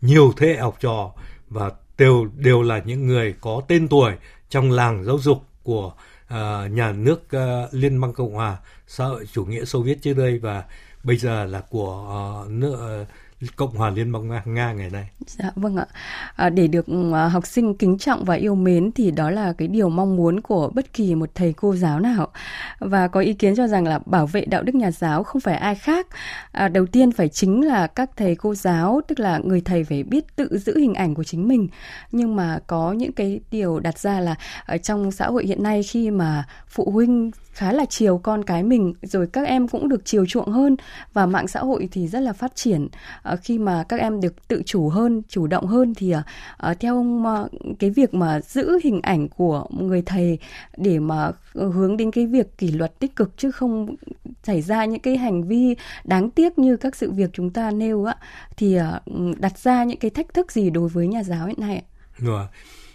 nhiều 0.00 0.32
thế 0.36 0.48
hệ 0.48 0.56
học 0.56 0.76
trò 0.80 1.12
và 1.48 1.70
đều 1.98 2.28
đều 2.36 2.62
là 2.62 2.82
những 2.84 3.06
người 3.06 3.34
có 3.40 3.62
tên 3.68 3.88
tuổi 3.88 4.12
trong 4.48 4.70
làng 4.70 5.04
giáo 5.04 5.18
dục 5.18 5.38
của 5.62 5.86
uh, 5.86 6.70
nhà 6.70 6.92
nước 6.92 7.22
uh, 7.36 7.74
Liên 7.74 8.00
bang 8.00 8.12
Cộng 8.12 8.34
hòa 8.34 8.56
xã 8.86 9.04
hội 9.04 9.26
chủ 9.32 9.44
nghĩa 9.44 9.64
Xô 9.64 9.80
Viết 9.80 10.02
trước 10.02 10.14
đây 10.16 10.38
và 10.38 10.64
bây 11.04 11.16
giờ 11.16 11.44
là 11.44 11.60
của 11.70 12.42
uh, 12.44 12.50
nước 12.50 13.00
uh, 13.02 13.08
Cộng 13.56 13.74
hòa 13.76 13.90
Liên 13.90 14.12
bang 14.12 14.28
Nga, 14.28 14.42
Nga 14.44 14.72
ngày 14.72 14.90
nay. 14.90 15.08
Dạ 15.26 15.50
vâng 15.56 15.76
ạ. 15.76 15.86
À, 16.36 16.50
để 16.50 16.66
được 16.66 16.86
à, 17.14 17.28
học 17.28 17.46
sinh 17.46 17.74
kính 17.74 17.98
trọng 17.98 18.24
và 18.24 18.34
yêu 18.34 18.54
mến 18.54 18.92
thì 18.92 19.10
đó 19.10 19.30
là 19.30 19.52
cái 19.52 19.68
điều 19.68 19.88
mong 19.88 20.16
muốn 20.16 20.40
của 20.40 20.70
bất 20.74 20.92
kỳ 20.92 21.14
một 21.14 21.30
thầy 21.34 21.52
cô 21.52 21.74
giáo 21.76 22.00
nào. 22.00 22.28
Và 22.78 23.08
có 23.08 23.20
ý 23.20 23.34
kiến 23.34 23.56
cho 23.56 23.66
rằng 23.66 23.86
là 23.86 24.00
bảo 24.06 24.26
vệ 24.26 24.44
đạo 24.44 24.62
đức 24.62 24.74
nhà 24.74 24.90
giáo 24.90 25.22
không 25.22 25.40
phải 25.40 25.56
ai 25.56 25.74
khác. 25.74 26.06
À, 26.52 26.68
đầu 26.68 26.86
tiên 26.86 27.12
phải 27.12 27.28
chính 27.28 27.66
là 27.66 27.86
các 27.86 28.10
thầy 28.16 28.34
cô 28.34 28.54
giáo, 28.54 29.00
tức 29.08 29.20
là 29.20 29.38
người 29.38 29.60
thầy 29.60 29.84
phải 29.84 30.02
biết 30.02 30.36
tự 30.36 30.58
giữ 30.58 30.78
hình 30.78 30.94
ảnh 30.94 31.14
của 31.14 31.24
chính 31.24 31.48
mình. 31.48 31.68
Nhưng 32.12 32.36
mà 32.36 32.58
có 32.66 32.92
những 32.92 33.12
cái 33.12 33.40
điều 33.50 33.80
đặt 33.80 33.98
ra 33.98 34.20
là 34.20 34.34
ở 34.66 34.78
trong 34.78 35.12
xã 35.12 35.26
hội 35.26 35.46
hiện 35.46 35.62
nay 35.62 35.82
khi 35.82 36.10
mà 36.10 36.44
phụ 36.68 36.90
huynh 36.90 37.30
khá 37.52 37.72
là 37.72 37.84
chiều 37.88 38.18
con 38.18 38.44
cái 38.44 38.62
mình 38.62 38.94
rồi 39.02 39.26
các 39.32 39.46
em 39.46 39.68
cũng 39.68 39.88
được 39.88 40.04
chiều 40.04 40.26
chuộng 40.26 40.48
hơn 40.48 40.76
và 41.12 41.26
mạng 41.26 41.48
xã 41.48 41.60
hội 41.60 41.88
thì 41.92 42.08
rất 42.08 42.20
là 42.20 42.32
phát 42.32 42.52
triển. 42.54 42.88
À, 43.22 43.36
khi 43.36 43.58
mà 43.58 43.84
các 43.88 44.00
em 44.00 44.20
được 44.20 44.48
tự 44.48 44.62
chủ 44.66 44.88
hơn 44.88 45.22
chủ 45.28 45.46
động 45.46 45.66
hơn 45.66 45.94
thì 45.94 46.10
à, 46.10 46.22
à 46.56 46.74
theo 46.74 46.96
ông 46.96 47.26
à, 47.26 47.44
cái 47.78 47.90
việc 47.90 48.14
mà 48.14 48.40
giữ 48.40 48.78
hình 48.84 49.00
ảnh 49.02 49.28
của 49.28 49.66
người 49.70 50.02
thầy 50.02 50.38
để 50.76 50.98
mà 50.98 51.30
ừ, 51.54 51.70
hướng 51.70 51.96
đến 51.96 52.10
cái 52.10 52.26
việc 52.26 52.58
kỷ 52.58 52.70
luật 52.72 52.98
tích 52.98 53.16
cực 53.16 53.30
chứ 53.36 53.50
không 53.50 53.96
xảy 54.42 54.62
ra 54.62 54.84
những 54.84 55.00
cái 55.00 55.16
hành 55.16 55.48
vi 55.48 55.76
đáng 56.04 56.30
tiếc 56.30 56.58
như 56.58 56.76
các 56.76 56.96
sự 56.96 57.10
việc 57.10 57.30
chúng 57.32 57.50
ta 57.50 57.70
nêu 57.70 58.04
á 58.04 58.16
thì 58.56 58.74
à, 58.74 59.00
ừ, 59.04 59.32
đặt 59.38 59.58
ra 59.58 59.84
những 59.84 59.98
cái 59.98 60.10
thách 60.10 60.34
thức 60.34 60.52
gì 60.52 60.70
đối 60.70 60.88
với 60.88 61.06
nhà 61.06 61.22
giáo 61.22 61.46
hiện 61.46 61.60
nay 61.60 61.76
ạ? 61.76 61.84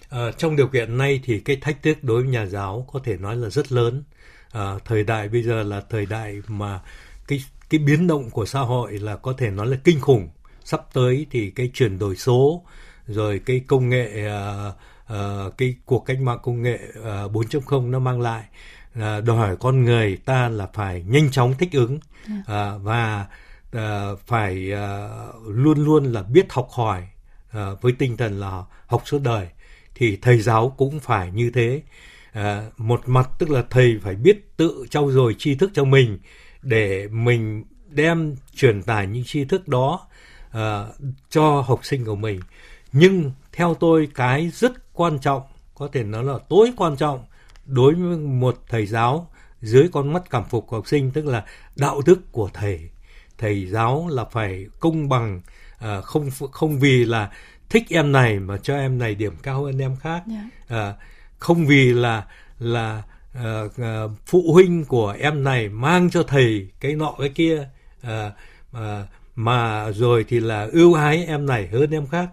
À, 0.10 0.32
trong 0.38 0.56
điều 0.56 0.68
kiện 0.68 0.98
này 0.98 1.22
thì 1.24 1.40
cái 1.40 1.56
thách 1.56 1.84
thức 1.84 1.98
đối 2.04 2.22
với 2.22 2.32
nhà 2.32 2.46
giáo 2.46 2.88
có 2.94 3.00
thể 3.04 3.18
nói 3.18 3.36
là 3.36 3.50
rất 3.50 3.72
lớn 3.72 4.04
à, 4.52 4.74
thời 4.86 5.04
đại 5.04 5.30
bây 5.30 5.44
giờ 5.44 5.64
là 5.64 5.82
thời 5.90 6.06
đại 6.06 6.42
mà 6.48 6.80
cái 7.28 7.44
cái 7.70 7.80
biến 7.80 8.08
động 8.08 8.30
của 8.30 8.46
xã 8.46 8.60
hội 8.60 9.00
là 9.00 9.16
có 9.16 9.34
thể 9.38 9.50
nói 9.50 9.68
là 9.68 9.78
kinh 9.84 10.02
khủng. 10.02 10.30
Sắp 10.64 10.82
tới 10.94 11.26
thì 11.32 11.52
cái 11.52 11.72
chuyển 11.74 12.00
đổi 12.00 12.16
số 12.16 12.64
rồi 13.08 13.42
cái 13.46 13.62
công 13.68 13.90
nghệ 13.90 14.28
uh, 14.28 14.74
uh, 15.14 15.58
cái 15.58 15.76
cuộc 15.86 16.06
cách 16.06 16.22
mạng 16.22 16.40
công 16.44 16.62
nghệ 16.62 16.80
uh, 17.00 17.32
4.0 17.32 17.90
nó 17.90 18.00
mang 18.00 18.22
lại 18.22 18.44
uh, 18.94 19.00
đòi 19.00 19.38
hỏi 19.38 19.58
con 19.60 19.84
người 19.84 20.18
ta 20.26 20.50
là 20.50 20.68
phải 20.74 21.04
nhanh 21.08 21.32
chóng 21.32 21.54
thích 21.58 21.72
ứng. 21.72 22.00
Uh, 22.30 22.82
và 22.82 23.28
uh, 23.78 24.20
phải 24.26 24.72
uh, 24.74 25.48
luôn 25.48 25.86
luôn 25.86 26.04
là 26.04 26.24
biết 26.24 26.46
học 26.50 26.68
hỏi 26.72 27.08
uh, 27.50 27.82
với 27.82 27.92
tinh 27.92 28.18
thần 28.18 28.40
là 28.40 28.64
học 28.88 29.02
suốt 29.06 29.22
đời. 29.22 29.48
Thì 29.96 30.18
thầy 30.22 30.42
giáo 30.42 30.76
cũng 30.78 31.00
phải 31.00 31.32
như 31.32 31.52
thế 31.54 31.82
à, 32.38 32.70
một 32.78 33.02
mặt 33.06 33.30
tức 33.40 33.50
là 33.50 33.64
thầy 33.70 34.00
phải 34.04 34.16
biết 34.16 34.58
tự 34.58 34.86
trau 34.90 35.12
dồi 35.12 35.36
tri 35.38 35.56
thức 35.56 35.72
cho 35.74 35.84
mình 35.84 36.20
để 36.62 37.08
mình 37.08 37.64
đem 37.90 38.36
truyền 38.56 38.84
tải 38.84 39.08
những 39.08 39.24
tri 39.24 39.46
thức 39.46 39.68
đó 39.68 40.08
à, 40.52 40.86
cho 41.30 41.62
học 41.62 41.86
sinh 41.86 42.06
của 42.06 42.16
mình 42.16 42.40
nhưng 42.92 43.32
theo 43.52 43.74
tôi 43.74 44.10
cái 44.16 44.52
rất 44.54 44.94
quan 44.94 45.20
trọng 45.20 45.42
có 45.76 45.90
thể 45.94 46.04
nói 46.04 46.24
là 46.24 46.38
tối 46.50 46.72
quan 46.78 46.98
trọng 46.98 47.26
đối 47.66 47.96
với 47.96 48.18
một 48.18 48.64
thầy 48.70 48.86
giáo 48.86 49.30
dưới 49.62 49.90
con 49.92 50.14
mắt 50.14 50.24
cảm 50.30 50.44
phục 50.50 50.68
của 50.68 50.76
học 50.76 50.88
sinh 50.88 51.12
tức 51.12 51.26
là 51.26 51.46
đạo 51.76 52.02
đức 52.06 52.32
của 52.32 52.50
thầy 52.54 52.90
thầy 53.38 53.66
giáo 53.66 54.08
là 54.12 54.26
phải 54.26 54.66
công 54.80 55.10
bằng 55.10 55.42
à, 55.80 56.02
không 56.02 56.30
không 56.52 56.80
vì 56.80 57.06
là 57.06 57.32
thích 57.70 57.84
em 57.90 58.12
này 58.12 58.40
mà 58.40 58.58
cho 58.58 58.76
em 58.76 58.98
này 59.00 59.16
điểm 59.16 59.34
cao 59.44 59.64
hơn 59.64 59.80
em 59.80 59.96
khác 59.96 60.24
yeah. 60.30 60.46
Dạ. 60.70 60.78
à, 60.78 60.96
không 61.40 61.68
vì 61.68 61.94
là 61.94 62.26
là 62.60 63.04
uh, 63.38 63.72
uh, 63.72 64.12
phụ 64.26 64.54
huynh 64.54 64.86
của 64.86 65.16
em 65.20 65.44
này 65.44 65.70
mang 65.70 66.10
cho 66.10 66.24
thầy 66.24 66.68
cái 66.80 66.96
nọ 66.96 67.16
cái 67.20 67.30
kia 67.30 67.70
uh, 68.04 68.10
uh, 68.72 68.80
mà 69.36 69.92
rồi 69.92 70.26
thì 70.28 70.40
là 70.40 70.68
ưu 70.72 70.94
ái 70.94 71.26
em 71.28 71.46
này 71.46 71.68
hơn 71.68 71.92
em 71.92 72.08
khác. 72.08 72.30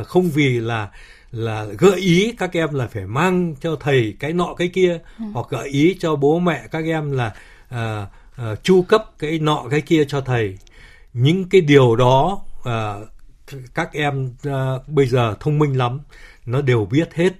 Uh, 0.00 0.06
không 0.06 0.30
vì 0.30 0.60
là 0.60 0.90
là 1.32 1.64
gợi 1.64 2.00
ý 2.00 2.34
các 2.38 2.52
em 2.52 2.74
là 2.74 2.86
phải 2.86 3.06
mang 3.06 3.54
cho 3.60 3.76
thầy 3.80 4.16
cái 4.18 4.32
nọ 4.32 4.54
cái 4.58 4.68
kia 4.68 4.98
ừ. 5.18 5.24
hoặc 5.32 5.46
gợi 5.50 5.68
ý 5.68 5.96
cho 6.00 6.16
bố 6.16 6.38
mẹ 6.38 6.62
các 6.70 6.84
em 6.84 7.12
là 7.12 7.34
uh, 7.74 8.08
uh, 8.52 8.62
chu 8.62 8.82
cấp 8.82 9.04
cái 9.18 9.38
nọ 9.38 9.64
cái 9.70 9.80
kia 9.80 10.04
cho 10.04 10.20
thầy. 10.20 10.58
Những 11.12 11.48
cái 11.48 11.60
điều 11.60 11.96
đó 11.96 12.40
uh, 12.58 13.08
các 13.74 13.92
em 13.92 14.34
uh, 14.48 14.88
bây 14.88 15.06
giờ 15.06 15.36
thông 15.40 15.58
minh 15.58 15.78
lắm 15.78 16.00
nó 16.46 16.60
đều 16.60 16.84
biết 16.84 17.14
hết 17.14 17.32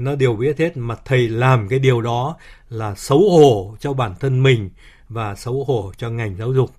nó 0.00 0.14
đều 0.14 0.36
biết 0.36 0.58
hết 0.58 0.76
mà 0.76 0.96
thầy 1.04 1.28
làm 1.28 1.68
cái 1.68 1.78
điều 1.78 2.00
đó 2.00 2.36
là 2.68 2.94
xấu 2.94 3.18
hổ 3.18 3.76
cho 3.80 3.92
bản 3.92 4.14
thân 4.20 4.42
mình 4.42 4.70
và 5.08 5.34
xấu 5.34 5.64
hổ 5.64 5.92
cho 5.96 6.10
ngành 6.10 6.36
giáo 6.36 6.52
dục. 6.52 6.70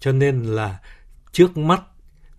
Cho 0.00 0.12
nên 0.12 0.42
là 0.42 0.78
trước 1.32 1.56
mắt 1.56 1.82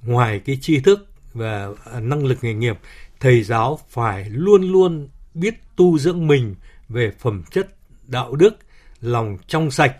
ngoài 0.03 0.41
cái 0.45 0.57
tri 0.61 0.79
thức 0.79 1.07
và 1.33 1.67
năng 2.01 2.25
lực 2.25 2.37
nghề 2.41 2.53
nghiệp 2.53 2.79
thầy 3.19 3.43
giáo 3.43 3.79
phải 3.89 4.29
luôn 4.29 4.71
luôn 4.71 5.07
biết 5.33 5.53
tu 5.75 5.99
dưỡng 5.99 6.27
mình 6.27 6.55
về 6.89 7.11
phẩm 7.19 7.43
chất 7.51 7.67
đạo 8.07 8.35
đức 8.35 8.57
lòng 9.01 9.37
trong 9.47 9.71
sạch 9.71 9.95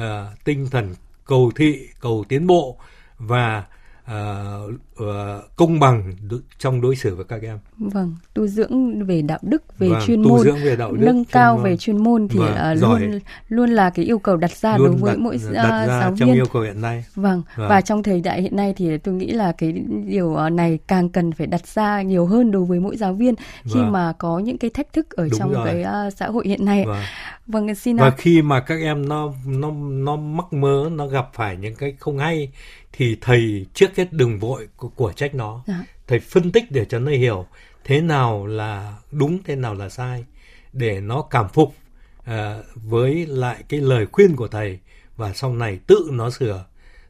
uh, 0.00 0.04
tinh 0.44 0.68
thần 0.70 0.94
cầu 1.24 1.52
thị 1.56 1.88
cầu 2.00 2.24
tiến 2.28 2.46
bộ 2.46 2.78
và 3.18 3.64
uh, 4.10 4.70
uh, 5.02 5.56
công 5.56 5.80
bằng 5.80 6.12
trong 6.58 6.80
đối 6.80 6.96
xử 6.96 7.14
với 7.14 7.24
các 7.24 7.42
em. 7.42 7.58
Vâng, 7.78 8.14
tu 8.34 8.46
dưỡng 8.46 9.04
về 9.06 9.22
đạo 9.22 9.38
đức, 9.42 9.78
về 9.78 9.88
vâng, 9.88 10.00
chuyên 10.06 10.24
tu 10.24 10.28
môn, 10.28 10.40
dưỡng 10.40 10.64
về 10.64 10.76
đạo 10.76 10.92
đức, 10.92 11.06
nâng 11.06 11.24
cao 11.24 11.56
về 11.56 11.76
chuyên 11.76 12.04
môn 12.04 12.28
thì 12.28 12.38
vâng, 12.38 12.72
uh, 12.72 12.82
luôn 12.82 13.18
luôn 13.48 13.70
là 13.70 13.90
cái 13.90 14.04
yêu 14.04 14.18
cầu 14.18 14.36
đặt 14.36 14.50
ra 14.50 14.76
luôn 14.78 14.86
đối 14.86 14.96
với 14.96 15.12
đặt, 15.12 15.18
mỗi 15.18 15.36
uh, 15.36 15.52
đặt 15.52 15.86
ra 15.86 15.86
giáo 15.86 16.14
trong 16.16 16.28
viên. 16.28 16.34
yêu 16.34 16.46
cầu 16.52 16.62
hiện 16.62 16.80
nay. 16.80 17.04
Vâng. 17.14 17.42
vâng, 17.56 17.68
và 17.68 17.80
trong 17.80 18.02
thời 18.02 18.20
đại 18.20 18.42
hiện 18.42 18.56
nay 18.56 18.74
thì 18.76 18.98
tôi 18.98 19.14
nghĩ 19.14 19.32
là 19.32 19.52
cái 19.52 19.72
điều 20.06 20.36
này 20.50 20.78
càng 20.86 21.08
cần 21.08 21.32
phải 21.32 21.46
đặt 21.46 21.66
ra 21.66 22.02
nhiều 22.02 22.26
hơn 22.26 22.50
đối 22.50 22.64
với 22.64 22.80
mỗi 22.80 22.96
giáo 22.96 23.12
viên 23.12 23.34
khi 23.64 23.80
vâng. 23.80 23.92
mà 23.92 24.12
có 24.18 24.38
những 24.38 24.58
cái 24.58 24.70
thách 24.70 24.92
thức 24.92 25.10
ở 25.10 25.24
Đúng 25.24 25.38
trong 25.38 25.52
rồi. 25.52 25.66
cái 25.66 26.06
uh, 26.06 26.12
xã 26.12 26.26
hội 26.26 26.48
hiện 26.48 26.64
nay. 26.64 26.84
Vâng. 26.86 27.02
Vâng, 27.46 27.74
xin 27.74 27.96
Và 27.96 28.10
khi 28.10 28.42
mà 28.42 28.60
các 28.60 28.80
em 28.80 29.08
nó 29.08 29.32
nó 29.46 29.70
nó 29.80 30.16
mắc 30.16 30.52
mớ, 30.52 30.88
nó 30.92 31.06
gặp 31.06 31.28
phải 31.34 31.56
những 31.56 31.74
cái 31.74 31.94
không 31.98 32.18
hay 32.18 32.48
thì 32.96 33.16
thầy 33.20 33.66
trước 33.74 33.96
hết 33.96 34.12
đừng 34.12 34.38
vội 34.38 34.68
của, 34.76 35.12
trách 35.12 35.34
nó. 35.34 35.62
Dạ. 35.66 35.84
thầy 36.06 36.20
phân 36.20 36.52
tích 36.52 36.64
để 36.70 36.84
cho 36.84 36.98
nó 36.98 37.10
hiểu 37.10 37.46
thế 37.84 38.00
nào 38.00 38.46
là 38.46 38.96
đúng 39.10 39.38
thế 39.44 39.56
nào 39.56 39.74
là 39.74 39.88
sai 39.88 40.24
để 40.72 41.00
nó 41.00 41.22
cảm 41.22 41.48
phục 41.48 41.74
uh, 42.20 42.34
với 42.74 43.26
lại 43.26 43.64
cái 43.68 43.80
lời 43.80 44.06
khuyên 44.12 44.36
của 44.36 44.48
thầy. 44.48 44.78
Và 45.16 45.32
sau 45.32 45.54
này 45.54 45.78
tự 45.86 46.08
nó 46.12 46.30
sửa. 46.30 46.64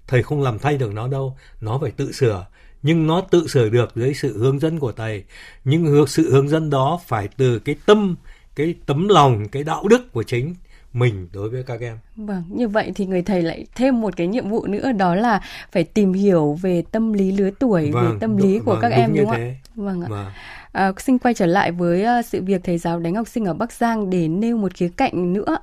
Thầy 0.07 0.23
không 0.23 0.43
làm 0.43 0.59
thay 0.59 0.77
được 0.77 0.93
nó 0.93 1.09
đâu 1.09 1.37
nó 1.61 1.79
phải 1.83 1.91
tự 1.91 2.13
sửa. 2.13 2.47
Nhưng 2.83 3.07
nó 3.07 3.21
tự 3.21 3.47
sửa 3.47 3.69
được 3.69 3.93
dưới 3.95 4.15
sự 4.15 4.39
hướng 4.39 4.59
dẫn 4.59 4.79
của 4.79 4.93
thầy. 4.93 5.25
Nhưng 5.65 6.07
sự 6.07 6.33
hướng 6.33 6.49
dẫn 6.49 6.71
đó 6.71 7.01
phải 7.07 7.29
từ 7.37 7.59
cái 7.59 7.77
tâm 7.87 8.17
cái 8.55 8.75
tấm 8.87 9.09
lòng 9.09 9.49
cái 9.49 9.65
đạo 9.65 9.89
đức 9.89 10.13
của 10.13 10.23
chính 10.23 10.55
mình 10.95 11.29
đối 11.33 11.51
với 11.51 11.63
các 11.63 11.81
em. 11.81 11.99
Vâng, 12.17 12.43
như 12.49 12.69
vậy 12.69 12.93
thì 12.95 13.07
người 13.07 13.23
thầy 13.23 13.43
lại 13.43 13.67
thêm 13.75 14.01
một 14.01 14.17
cái 14.17 14.27
nhiệm 14.27 14.49
vụ 14.49 14.67
nữa 14.67 14.93
đó 14.93 15.15
là 15.15 15.41
phải 15.73 15.85
tìm 15.85 16.13
hiểu 16.13 16.59
về 16.63 16.83
tâm 16.91 17.13
lý 17.13 17.33
lứa 17.33 17.51
tuổi, 17.59 17.91
vâng, 17.91 18.05
về 18.05 18.17
tâm 18.21 18.37
lý 18.37 18.59
của 18.59 18.73
vâng, 18.73 18.81
các 18.83 18.93
em 18.93 19.15
đúng 19.17 19.27
không 19.27 19.35
ạ? 19.35 19.55
Vâng 19.75 20.03
ạ. 20.03 20.09
Vâng. 20.09 20.27
À, 20.73 20.93
xin 20.99 21.19
quay 21.19 21.35
trở 21.35 21.47
lại 21.47 21.73
với 21.73 22.05
uh, 22.21 22.25
sự 22.25 22.43
việc 22.43 22.65
thầy 22.65 22.79
giáo 22.79 23.01
đánh 23.01 23.15
học 23.15 23.29
sinh 23.29 23.45
ở 23.45 23.55
Bắc 23.55 23.73
Giang 23.73 24.11
để 24.11 24.29
nêu 24.29 24.57
một 24.57 24.75
khía 24.75 24.89
cạnh 24.97 25.33
nữa. 25.33 25.57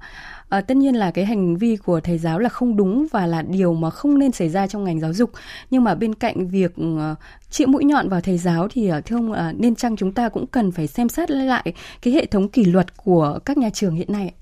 À, 0.50 0.62
tất 0.62 0.78
nhiên 0.78 0.96
là 0.96 1.12
cái 1.12 1.26
hành 1.26 1.58
vi 1.58 1.76
của 1.76 2.00
thầy 2.00 2.18
giáo 2.18 2.40
là 2.40 2.50
không 2.50 2.78
đúng 2.78 3.08
và 3.12 3.26
là 3.26 3.42
điều 3.42 3.74
mà 3.74 3.90
không 3.90 4.20
nên 4.20 4.32
xảy 4.32 4.50
ra 4.50 4.68
trong 4.68 4.84
ngành 4.84 5.00
giáo 5.00 5.14
dục. 5.14 5.32
Nhưng 5.70 5.84
mà 5.84 5.96
bên 5.96 6.16
cạnh 6.16 6.48
việc 6.48 6.72
uh, 6.82 7.18
chĩa 7.50 7.66
mũi 7.66 7.84
nhọn 7.84 8.10
vào 8.10 8.22
thầy 8.22 8.38
giáo 8.38 8.68
thì 8.72 8.92
uh, 8.92 9.06
thưa 9.06 9.16
ông 9.16 9.32
uh, 9.32 9.38
nên 9.60 9.76
chăng 9.76 9.96
chúng 9.96 10.12
ta 10.12 10.30
cũng 10.30 10.48
cần 10.48 10.72
phải 10.72 10.88
xem 10.88 11.10
xét 11.10 11.32
lại 11.32 11.74
cái 12.02 12.14
hệ 12.14 12.26
thống 12.26 12.50
kỷ 12.50 12.66
luật 12.66 12.98
của 12.98 13.40
các 13.46 13.58
nhà 13.58 13.70
trường 13.74 13.96
hiện 13.96 14.12
nay. 14.12 14.34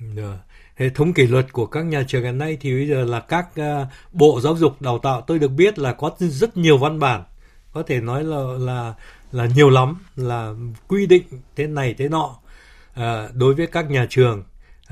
Dạ. 0.00 0.22
Yeah. 0.22 0.38
Hệ 0.74 0.88
thống 0.88 1.12
kỷ 1.12 1.26
luật 1.26 1.52
của 1.52 1.66
các 1.66 1.84
nhà 1.84 2.04
trường 2.08 2.22
hiện 2.22 2.38
nay 2.38 2.58
thì 2.60 2.72
bây 2.72 2.88
giờ 2.88 3.04
là 3.04 3.20
các 3.20 3.48
uh, 3.60 3.88
bộ 4.12 4.40
giáo 4.40 4.56
dục 4.56 4.82
đào 4.82 4.98
tạo 4.98 5.20
tôi 5.20 5.38
được 5.38 5.48
biết 5.48 5.78
là 5.78 5.92
có 5.92 6.10
rất 6.18 6.56
nhiều 6.56 6.78
văn 6.78 7.00
bản 7.00 7.24
có 7.72 7.82
thể 7.82 8.00
nói 8.00 8.24
là 8.24 8.42
là 8.58 8.94
là 9.32 9.46
nhiều 9.46 9.70
lắm 9.70 9.96
là 10.16 10.54
quy 10.88 11.06
định 11.06 11.22
thế 11.56 11.66
này 11.66 11.94
thế 11.98 12.08
nọ 12.08 12.36
uh, 13.00 13.34
đối 13.34 13.54
với 13.54 13.66
các 13.66 13.90
nhà 13.90 14.06
trường 14.10 14.44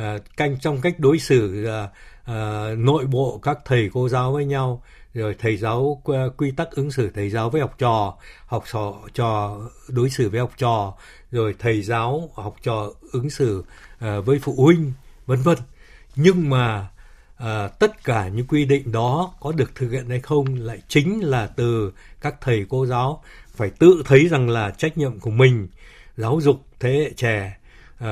uh, 0.03 0.05
canh 0.37 0.61
trong 0.61 0.81
cách 0.81 0.95
đối 0.99 1.19
xử 1.19 1.67
uh, 1.69 1.91
uh, 2.31 2.79
nội 2.79 3.07
bộ 3.07 3.39
các 3.43 3.59
thầy 3.65 3.91
cô 3.93 4.09
giáo 4.09 4.33
với 4.33 4.45
nhau 4.45 4.83
rồi 5.15 5.37
thầy 5.39 5.57
giáo 5.57 6.03
ờ, 6.05 6.31
quy 6.37 6.51
tắc 6.51 6.71
ứng 6.71 6.91
xử 6.91 7.11
thầy 7.11 7.31
giáo 7.31 7.51
với 7.51 7.61
học 7.61 7.75
trò 7.79 8.17
học 8.47 8.65
trò 8.73 8.95
trò 9.15 9.61
đối 9.89 10.11
xử 10.11 10.29
với 10.29 10.41
học 10.41 10.53
trò. 10.57 10.95
Rồi 11.31 11.55
thầy 11.59 11.83
giáo 11.83 12.31
học 12.35 12.57
trò 12.63 12.91
ứng 13.13 13.31
xử 13.31 13.65
uh, 13.95 14.25
với 14.25 14.39
phụ 14.39 14.55
huynh 14.57 14.93
vân 15.27 15.43
vân. 15.43 15.59
Nhưng 16.17 16.51
mà 16.51 16.89
uh, 17.43 17.79
tất 17.79 18.05
cả 18.05 18.29
những 18.29 18.47
quy 18.47 18.65
định 18.65 18.93
đó 18.93 19.35
có 19.41 19.53
được 19.53 19.75
thực 19.75 19.91
hiện 19.91 20.09
hay 20.09 20.21
không 20.21 20.55
lại 20.55 20.83
chính 20.89 21.21
là 21.25 21.47
từ 21.47 21.93
các 22.21 22.35
thầy 22.41 22.67
cô 22.69 22.87
giáo 22.87 23.23
phải 23.55 23.71
tự 23.71 24.03
thấy 24.05 24.29
rằng 24.29 24.49
là 24.49 24.71
trách 24.71 24.99
nhiệm 24.99 25.21
của 25.21 25.31
mình 25.31 25.69
giáo 26.17 26.41
dục 26.43 26.67
thế 26.81 26.93
hệ 26.93 27.13
trẻ 27.17 27.57
uh, 28.05 28.09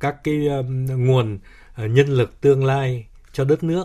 các 0.00 0.24
cái 0.24 0.46
um, 0.48 0.86
nguồn 1.06 1.34
uh, 1.34 1.90
nhân 1.90 2.06
lực 2.06 2.40
tương 2.40 2.64
lai 2.64 3.06
cho 3.32 3.44
đất 3.44 3.64
nước. 3.64 3.84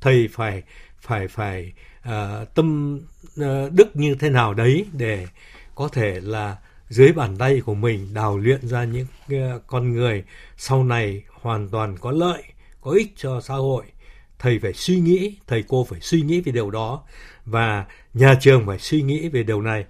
Thầy 0.00 0.28
phải 0.32 0.62
phải 1.06 1.28
phải 1.28 1.72
uh, 2.08 2.54
tâm 2.54 2.98
uh, 3.40 3.72
đức 3.72 3.96
như 3.96 4.14
thế 4.14 4.30
nào 4.30 4.54
đấy 4.54 4.86
để 4.92 5.26
có 5.74 5.88
thể 5.88 6.20
là 6.20 6.56
dưới 6.88 7.12
bàn 7.12 7.36
tay 7.36 7.60
của 7.60 7.74
mình 7.74 8.14
đào 8.14 8.38
luyện 8.38 8.68
ra 8.68 8.84
những 8.84 9.06
uh, 9.34 9.62
con 9.66 9.92
người 9.92 10.24
sau 10.56 10.84
này 10.84 11.22
hoàn 11.30 11.68
toàn 11.68 11.96
có 12.00 12.10
lợi, 12.10 12.42
có 12.80 12.90
ích 12.90 13.12
cho 13.16 13.40
xã 13.40 13.54
hội. 13.54 13.84
Thầy 14.38 14.58
phải 14.58 14.72
suy 14.72 15.00
nghĩ, 15.00 15.36
thầy 15.46 15.64
cô 15.68 15.84
phải 15.90 16.00
suy 16.00 16.22
nghĩ 16.22 16.40
về 16.40 16.52
điều 16.52 16.70
đó 16.70 17.02
và 17.44 17.84
nhà 18.14 18.34
trường 18.40 18.66
phải 18.66 18.78
suy 18.78 19.02
nghĩ 19.02 19.28
về 19.28 19.42
điều 19.42 19.62
này. 19.62 19.84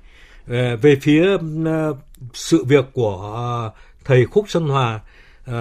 Uh, 0.45 0.51
về 0.83 0.97
phía 1.03 1.35
uh, 1.35 1.97
sự 2.35 2.65
việc 2.65 2.85
của 2.93 3.67
uh, 3.67 3.73
thầy 4.05 4.27
Khúc 4.27 4.45
Xuân 4.49 4.69
Hòa, 4.69 5.01
uh, 5.51 5.55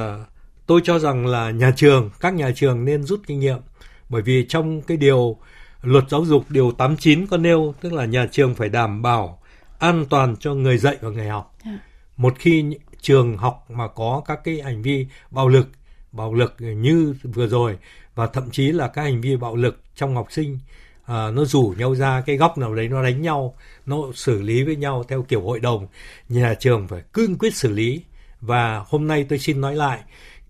tôi 0.65 0.81
cho 0.83 0.99
rằng 0.99 1.25
là 1.25 1.51
nhà 1.51 1.71
trường, 1.75 2.09
các 2.19 2.33
nhà 2.33 2.51
trường 2.55 2.85
nên 2.85 3.03
rút 3.03 3.21
kinh 3.27 3.39
nghiệm 3.39 3.57
bởi 4.13 4.21
vì 4.21 4.45
trong 4.49 4.81
cái 4.81 4.97
điều 4.97 5.37
luật 5.81 6.03
giáo 6.09 6.25
dục 6.25 6.45
điều 6.49 6.71
89 6.71 7.27
có 7.27 7.37
nêu 7.37 7.73
tức 7.81 7.93
là 7.93 8.05
nhà 8.05 8.27
trường 8.31 8.55
phải 8.55 8.69
đảm 8.69 9.01
bảo 9.01 9.39
an 9.79 10.05
toàn 10.09 10.35
cho 10.39 10.53
người 10.53 10.77
dạy 10.77 10.97
và 11.01 11.09
người 11.09 11.27
học. 11.27 11.55
Dạ. 11.65 11.71
Một 12.17 12.33
khi 12.39 12.65
trường 13.01 13.37
học 13.37 13.65
mà 13.69 13.87
có 13.87 14.21
các 14.25 14.39
cái 14.43 14.61
hành 14.61 14.81
vi 14.81 15.07
bạo 15.31 15.47
lực, 15.47 15.67
bạo 16.11 16.33
lực 16.33 16.55
như 16.59 17.15
vừa 17.23 17.47
rồi 17.47 17.77
và 18.15 18.27
thậm 18.27 18.51
chí 18.51 18.71
là 18.71 18.87
các 18.87 19.01
hành 19.01 19.21
vi 19.21 19.35
bạo 19.35 19.55
lực 19.55 19.81
trong 19.95 20.15
học 20.15 20.27
sinh 20.29 20.59
à, 21.05 21.31
nó 21.31 21.45
rủ 21.45 21.73
nhau 21.77 21.95
ra 21.95 22.21
cái 22.25 22.37
góc 22.37 22.57
nào 22.57 22.75
đấy 22.75 22.87
nó 22.87 23.03
đánh 23.03 23.21
nhau, 23.21 23.55
nó 23.85 23.97
xử 24.15 24.41
lý 24.41 24.63
với 24.63 24.75
nhau 24.75 25.03
theo 25.07 25.23
kiểu 25.23 25.41
hội 25.41 25.59
đồng, 25.59 25.87
nhà 26.29 26.53
trường 26.53 26.87
phải 26.87 27.01
cương 27.13 27.37
quyết 27.37 27.55
xử 27.55 27.71
lý 27.71 28.03
và 28.41 28.83
hôm 28.87 29.07
nay 29.07 29.25
tôi 29.29 29.39
xin 29.39 29.61
nói 29.61 29.75
lại, 29.75 29.99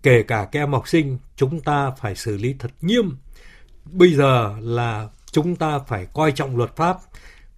kể 0.02 0.22
cả 0.22 0.48
các 0.52 0.60
em 0.60 0.72
học 0.72 0.88
sinh 0.88 1.18
chúng 1.36 1.60
ta 1.60 1.90
phải 1.90 2.14
xử 2.14 2.36
lý 2.36 2.54
thật 2.58 2.70
nghiêm. 2.80 3.16
Bây 3.84 4.14
giờ 4.14 4.54
là 4.60 5.08
chúng 5.32 5.56
ta 5.56 5.78
phải 5.78 6.06
coi 6.14 6.32
trọng 6.32 6.56
luật 6.56 6.76
pháp, 6.76 6.96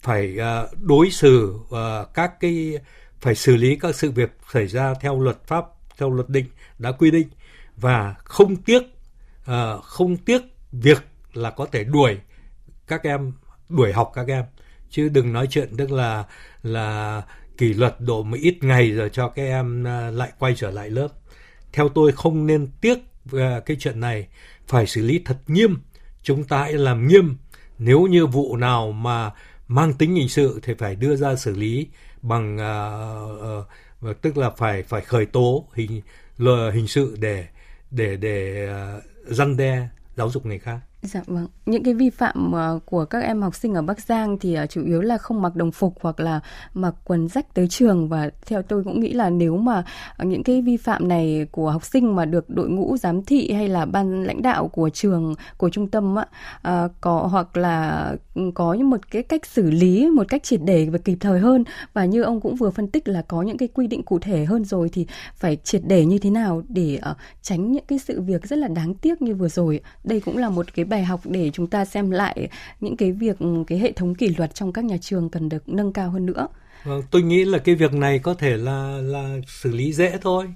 phải 0.00 0.36
ờ, 0.38 0.68
đối 0.80 1.10
xử 1.10 1.58
ờ, 1.70 2.06
các 2.14 2.40
cái, 2.40 2.78
phải 3.20 3.34
xử 3.34 3.56
lý 3.56 3.76
các 3.76 3.94
sự 3.94 4.10
việc 4.10 4.30
xảy 4.52 4.66
ra 4.66 4.94
theo 5.00 5.20
luật 5.20 5.46
pháp, 5.46 5.64
theo 5.98 6.10
luật 6.10 6.28
định 6.28 6.46
đã 6.78 6.92
quy 6.92 7.10
định. 7.10 7.28
Và 7.76 8.14
không 8.24 8.56
tiếc 8.56 8.82
ờ, 9.44 9.80
không 9.80 10.16
tiếc 10.16 10.42
việc 10.72 10.98
là 11.32 11.50
có 11.50 11.66
thể 11.72 11.84
đuổi 11.84 12.18
các 12.86 13.02
em, 13.02 13.32
đuổi 13.68 13.92
học 13.92 14.12
các 14.14 14.28
em. 14.28 14.44
Chứ 14.90 15.08
đừng 15.08 15.32
nói 15.32 15.46
chuyện 15.50 15.76
tức 15.76 15.92
là 15.92 16.24
là 16.62 17.22
kỷ 17.58 17.74
luật 17.74 17.96
độ 18.00 18.22
một 18.22 18.36
ít 18.40 18.58
ngày 18.60 18.90
rồi 18.90 19.10
cho 19.12 19.28
các 19.28 19.42
em 19.42 19.84
lại 20.14 20.32
quay 20.38 20.54
trở 20.56 20.70
lại 20.70 20.90
lớp. 20.90 21.08
Theo 21.72 21.88
tôi 21.88 22.12
không 22.12 22.46
nên 22.46 22.68
tiếc 22.80 22.98
cái 23.66 23.76
chuyện 23.80 24.00
này. 24.00 24.28
Phải 24.68 24.86
xử 24.86 25.02
lý 25.02 25.22
thật 25.24 25.36
nghiêm 25.46 25.76
chúng 26.26 26.44
ta 26.44 26.58
hãy 26.58 26.72
làm 26.72 27.06
nghiêm. 27.06 27.36
Nếu 27.78 28.02
như 28.02 28.26
vụ 28.26 28.56
nào 28.56 28.92
mà 28.92 29.30
mang 29.68 29.92
tính 29.92 30.14
hình 30.14 30.28
sự 30.28 30.60
thì 30.62 30.74
phải 30.78 30.96
đưa 30.96 31.16
ra 31.16 31.36
xử 31.36 31.54
lý 31.54 31.88
bằng 32.22 32.56
uh, 32.56 34.10
uh, 34.10 34.22
tức 34.22 34.36
là 34.36 34.50
phải 34.50 34.82
phải 34.82 35.00
khởi 35.00 35.26
tố 35.26 35.68
hình 35.74 36.02
hình 36.72 36.86
sự 36.88 37.16
để 37.20 37.46
để 37.90 38.16
để 38.16 38.68
uh, 38.96 39.04
răn 39.32 39.56
đe 39.56 39.88
giáo 40.16 40.30
dục 40.30 40.46
người 40.46 40.58
khác. 40.58 40.78
Dạ 41.06 41.20
vâng. 41.26 41.46
Những 41.66 41.82
cái 41.82 41.94
vi 41.94 42.10
phạm 42.10 42.52
uh, 42.52 42.86
của 42.86 43.04
các 43.04 43.22
em 43.22 43.42
học 43.42 43.54
sinh 43.54 43.74
ở 43.74 43.82
Bắc 43.82 44.00
Giang 44.00 44.38
thì 44.38 44.58
uh, 44.62 44.70
chủ 44.70 44.84
yếu 44.84 45.00
là 45.00 45.18
không 45.18 45.42
mặc 45.42 45.56
đồng 45.56 45.72
phục 45.72 45.94
hoặc 46.00 46.20
là 46.20 46.40
mặc 46.74 46.94
quần 47.04 47.28
rách 47.28 47.54
tới 47.54 47.68
trường 47.68 48.08
và 48.08 48.30
theo 48.46 48.62
tôi 48.62 48.84
cũng 48.84 49.00
nghĩ 49.00 49.12
là 49.12 49.30
nếu 49.30 49.56
mà 49.56 49.84
uh, 50.22 50.26
những 50.26 50.42
cái 50.42 50.62
vi 50.62 50.76
phạm 50.76 51.08
này 51.08 51.46
của 51.50 51.70
học 51.70 51.84
sinh 51.84 52.16
mà 52.16 52.24
được 52.24 52.50
đội 52.50 52.68
ngũ 52.68 52.96
giám 52.96 53.22
thị 53.22 53.52
hay 53.52 53.68
là 53.68 53.84
ban 53.84 54.24
lãnh 54.24 54.42
đạo 54.42 54.68
của 54.68 54.90
trường 54.90 55.34
của 55.56 55.70
trung 55.70 55.88
tâm 55.88 56.14
uh, 56.14 56.90
có 57.00 57.28
hoặc 57.30 57.56
là 57.56 58.12
ừ, 58.34 58.42
có 58.54 58.74
những 58.74 58.90
một 58.90 59.10
cái 59.10 59.22
cách 59.22 59.46
xử 59.46 59.70
lý 59.70 60.10
một 60.10 60.28
cách 60.28 60.42
triệt 60.42 60.60
để 60.64 60.88
và 60.92 60.98
kịp 60.98 61.16
thời 61.20 61.40
hơn 61.40 61.64
và 61.92 62.04
như 62.04 62.22
ông 62.22 62.40
cũng 62.40 62.56
vừa 62.56 62.70
phân 62.70 62.88
tích 62.88 63.08
là 63.08 63.22
có 63.22 63.42
những 63.42 63.58
cái 63.58 63.68
quy 63.74 63.86
định 63.86 64.02
cụ 64.02 64.18
thể 64.18 64.44
hơn 64.44 64.64
rồi 64.64 64.88
thì 64.92 65.06
phải 65.34 65.56
triệt 65.56 65.82
để 65.86 66.04
như 66.04 66.18
thế 66.18 66.30
nào 66.30 66.62
để 66.68 66.98
uh, 67.10 67.16
tránh 67.42 67.72
những 67.72 67.84
cái 67.88 67.98
sự 67.98 68.20
việc 68.20 68.48
rất 68.48 68.56
là 68.56 68.68
đáng 68.68 68.94
tiếc 68.94 69.22
như 69.22 69.34
vừa 69.34 69.48
rồi. 69.48 69.80
Đây 70.04 70.20
cũng 70.20 70.36
là 70.36 70.50
một 70.50 70.74
cái 70.74 70.84
bài 70.84 70.95
học 71.04 71.20
để 71.24 71.50
chúng 71.52 71.66
ta 71.66 71.84
xem 71.84 72.10
lại 72.10 72.48
những 72.80 72.96
cái 72.96 73.12
việc 73.12 73.38
ừ, 73.38 73.64
cái 73.66 73.78
hệ 73.78 73.92
thống 73.92 74.14
kỷ 74.14 74.28
luật 74.28 74.54
trong 74.54 74.72
các 74.72 74.84
nhà 74.84 74.96
trường 75.00 75.30
cần 75.30 75.48
được 75.48 75.68
nâng 75.68 75.92
cao 75.92 76.10
hơn 76.10 76.26
nữa. 76.26 76.48
Vâng, 76.84 77.02
tôi 77.10 77.22
nghĩ 77.22 77.44
là 77.44 77.58
cái 77.58 77.74
việc 77.74 77.92
này 77.92 78.18
có 78.18 78.34
thể 78.34 78.56
là 78.56 78.98
là 79.02 79.36
xử 79.46 79.72
lý 79.72 79.92
dễ 79.92 80.18
thôi. 80.22 80.46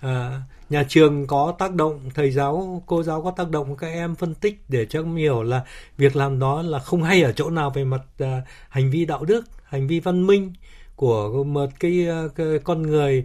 À, 0.00 0.42
nhà 0.70 0.84
trường 0.88 1.26
có 1.26 1.54
tác 1.58 1.74
động, 1.74 2.00
thầy 2.14 2.30
giáo, 2.30 2.82
cô 2.86 3.02
giáo 3.02 3.22
có 3.22 3.30
tác 3.30 3.50
động 3.50 3.76
các 3.76 3.86
em 3.86 4.14
phân 4.14 4.34
tích 4.34 4.62
để 4.68 4.86
cho 4.86 5.00
em 5.00 5.16
hiểu 5.16 5.42
là 5.42 5.64
việc 5.96 6.16
làm 6.16 6.38
đó 6.38 6.62
là 6.62 6.78
không 6.78 7.02
hay 7.02 7.22
ở 7.22 7.32
chỗ 7.32 7.50
nào 7.50 7.70
về 7.70 7.84
mặt 7.84 8.02
à, 8.18 8.42
hành 8.68 8.90
vi 8.90 9.04
đạo 9.04 9.24
đức, 9.24 9.44
hành 9.64 9.86
vi 9.86 10.00
văn 10.00 10.26
minh 10.26 10.52
của 10.96 11.44
một 11.44 11.70
cái, 11.80 12.08
à, 12.08 12.22
cái 12.34 12.46
con 12.64 12.82
người 12.82 13.24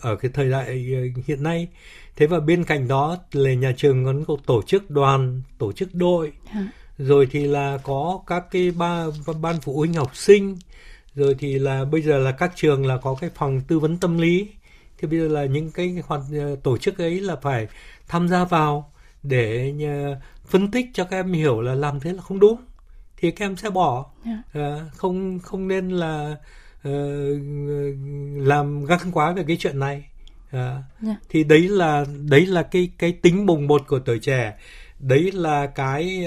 ở 0.00 0.16
cái 0.20 0.30
thời 0.34 0.50
đại 0.50 0.84
hiện 1.26 1.42
nay. 1.42 1.68
Thế 2.16 2.26
và 2.26 2.40
bên 2.40 2.64
cạnh 2.64 2.88
đó 2.88 3.16
là 3.32 3.54
nhà 3.54 3.72
trường 3.76 4.04
còn 4.04 4.24
có 4.24 4.36
tổ 4.46 4.62
chức 4.62 4.90
đoàn 4.90 5.42
tổ 5.58 5.72
chức 5.72 5.94
đội. 5.94 6.32
Rồi 6.98 7.28
thì 7.30 7.46
là 7.46 7.78
có 7.82 8.20
các 8.26 8.44
cái 8.50 8.70
ba 8.70 9.04
ban 9.40 9.60
phụ 9.60 9.76
huynh 9.78 9.94
học 9.94 10.16
sinh. 10.16 10.58
Rồi 11.14 11.36
thì 11.38 11.58
là 11.58 11.84
bây 11.84 12.02
giờ 12.02 12.18
là 12.18 12.32
các 12.32 12.52
trường 12.56 12.86
là 12.86 12.96
có 12.96 13.16
cái 13.20 13.30
phòng 13.34 13.60
tư 13.68 13.78
vấn 13.78 13.96
tâm 13.96 14.18
lý. 14.18 14.48
Thì 14.98 15.08
bây 15.08 15.18
giờ 15.18 15.28
là 15.28 15.44
những 15.44 15.70
cái 15.70 16.02
hoạt 16.06 16.20
ờ, 16.32 16.56
tổ 16.62 16.78
chức 16.78 16.98
ấy 16.98 17.20
là 17.20 17.36
phải 17.36 17.68
tham 18.08 18.28
gia 18.28 18.44
vào 18.44 18.92
để 19.22 19.74
ờ, 19.84 20.20
phân 20.46 20.70
tích 20.70 20.86
cho 20.94 21.04
các 21.04 21.16
em 21.16 21.32
hiểu 21.32 21.60
là 21.60 21.74
làm 21.74 22.00
thế 22.00 22.12
là 22.12 22.22
không 22.22 22.40
đúng 22.40 22.56
thì 23.16 23.30
các 23.30 23.44
em 23.44 23.56
sẽ 23.56 23.70
bỏ. 23.70 24.06
Yeah. 24.24 24.38
Dạ. 24.54 24.60
à, 24.60 24.88
không 24.96 25.38
không 25.38 25.68
nên 25.68 25.88
là 25.88 26.36
làm 28.44 28.84
găng 28.84 29.12
quá 29.12 29.32
về 29.32 29.44
cái 29.48 29.56
chuyện 29.60 29.78
này 29.78 30.04
à, 30.50 30.58
yeah. 30.58 30.84
Dạ. 31.02 31.16
thì 31.28 31.44
đấy 31.44 31.68
là 31.68 32.04
đấy 32.28 32.46
là 32.46 32.62
cái 32.62 32.90
cái 32.98 33.12
tính 33.12 33.46
bồng 33.46 33.66
bột 33.66 33.86
của 33.86 33.98
tuổi 33.98 34.18
trẻ 34.18 34.58
đấy 34.98 35.30
là 35.32 35.66
cái 35.66 36.26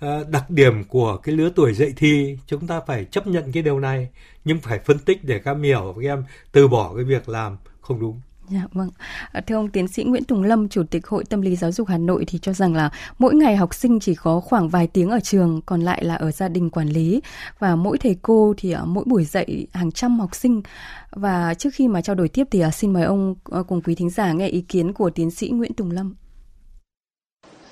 uh, 0.00 0.28
đặc 0.28 0.50
điểm 0.50 0.84
của 0.84 1.16
cái 1.16 1.34
lứa 1.34 1.50
tuổi 1.56 1.74
dậy 1.74 1.92
thì 1.96 2.38
chúng 2.46 2.66
ta 2.66 2.80
phải 2.86 3.04
chấp 3.04 3.26
nhận 3.26 3.52
cái 3.52 3.62
điều 3.62 3.80
này 3.80 4.08
nhưng 4.44 4.60
phải 4.60 4.78
phân 4.78 4.98
tích 4.98 5.24
để 5.24 5.38
các 5.38 5.50
em 5.50 5.62
hiểu 5.62 5.94
các 5.96 6.08
em 6.08 6.24
từ 6.52 6.68
bỏ 6.68 6.94
cái 6.94 7.04
việc 7.04 7.28
làm 7.28 7.56
không 7.80 8.00
đúng 8.00 8.20
Dạ 8.50 8.66
vâng. 8.72 8.90
À, 9.32 9.40
thưa 9.40 9.54
ông 9.54 9.68
tiến 9.68 9.88
sĩ 9.88 10.04
Nguyễn 10.04 10.24
Tùng 10.24 10.42
Lâm, 10.42 10.68
Chủ 10.68 10.82
tịch 10.90 11.06
Hội 11.06 11.24
Tâm 11.24 11.40
lý 11.40 11.56
Giáo 11.56 11.72
dục 11.72 11.88
Hà 11.88 11.98
Nội 11.98 12.24
thì 12.28 12.38
cho 12.38 12.52
rằng 12.52 12.74
là 12.74 12.90
mỗi 13.18 13.34
ngày 13.34 13.56
học 13.56 13.74
sinh 13.74 14.00
chỉ 14.00 14.14
có 14.14 14.40
khoảng 14.40 14.68
vài 14.68 14.86
tiếng 14.86 15.10
ở 15.10 15.20
trường, 15.20 15.60
còn 15.66 15.80
lại 15.80 16.04
là 16.04 16.14
ở 16.14 16.30
gia 16.30 16.48
đình 16.48 16.70
quản 16.70 16.88
lý 16.88 17.20
và 17.58 17.76
mỗi 17.76 17.98
thầy 17.98 18.16
cô 18.22 18.54
thì 18.56 18.72
ở 18.72 18.84
mỗi 18.84 19.04
buổi 19.06 19.24
dạy 19.24 19.66
hàng 19.72 19.92
trăm 19.92 20.20
học 20.20 20.34
sinh. 20.34 20.62
Và 21.10 21.54
trước 21.54 21.70
khi 21.74 21.88
mà 21.88 22.02
trao 22.02 22.16
đổi 22.16 22.28
tiếp 22.28 22.46
thì 22.50 22.60
à, 22.60 22.70
xin 22.70 22.92
mời 22.92 23.04
ông 23.04 23.34
cùng 23.68 23.82
quý 23.82 23.94
thính 23.94 24.10
giả 24.10 24.32
nghe 24.32 24.48
ý 24.48 24.60
kiến 24.60 24.92
của 24.92 25.10
tiến 25.10 25.30
sĩ 25.30 25.48
Nguyễn 25.48 25.72
Tùng 25.72 25.90
Lâm. 25.90 26.14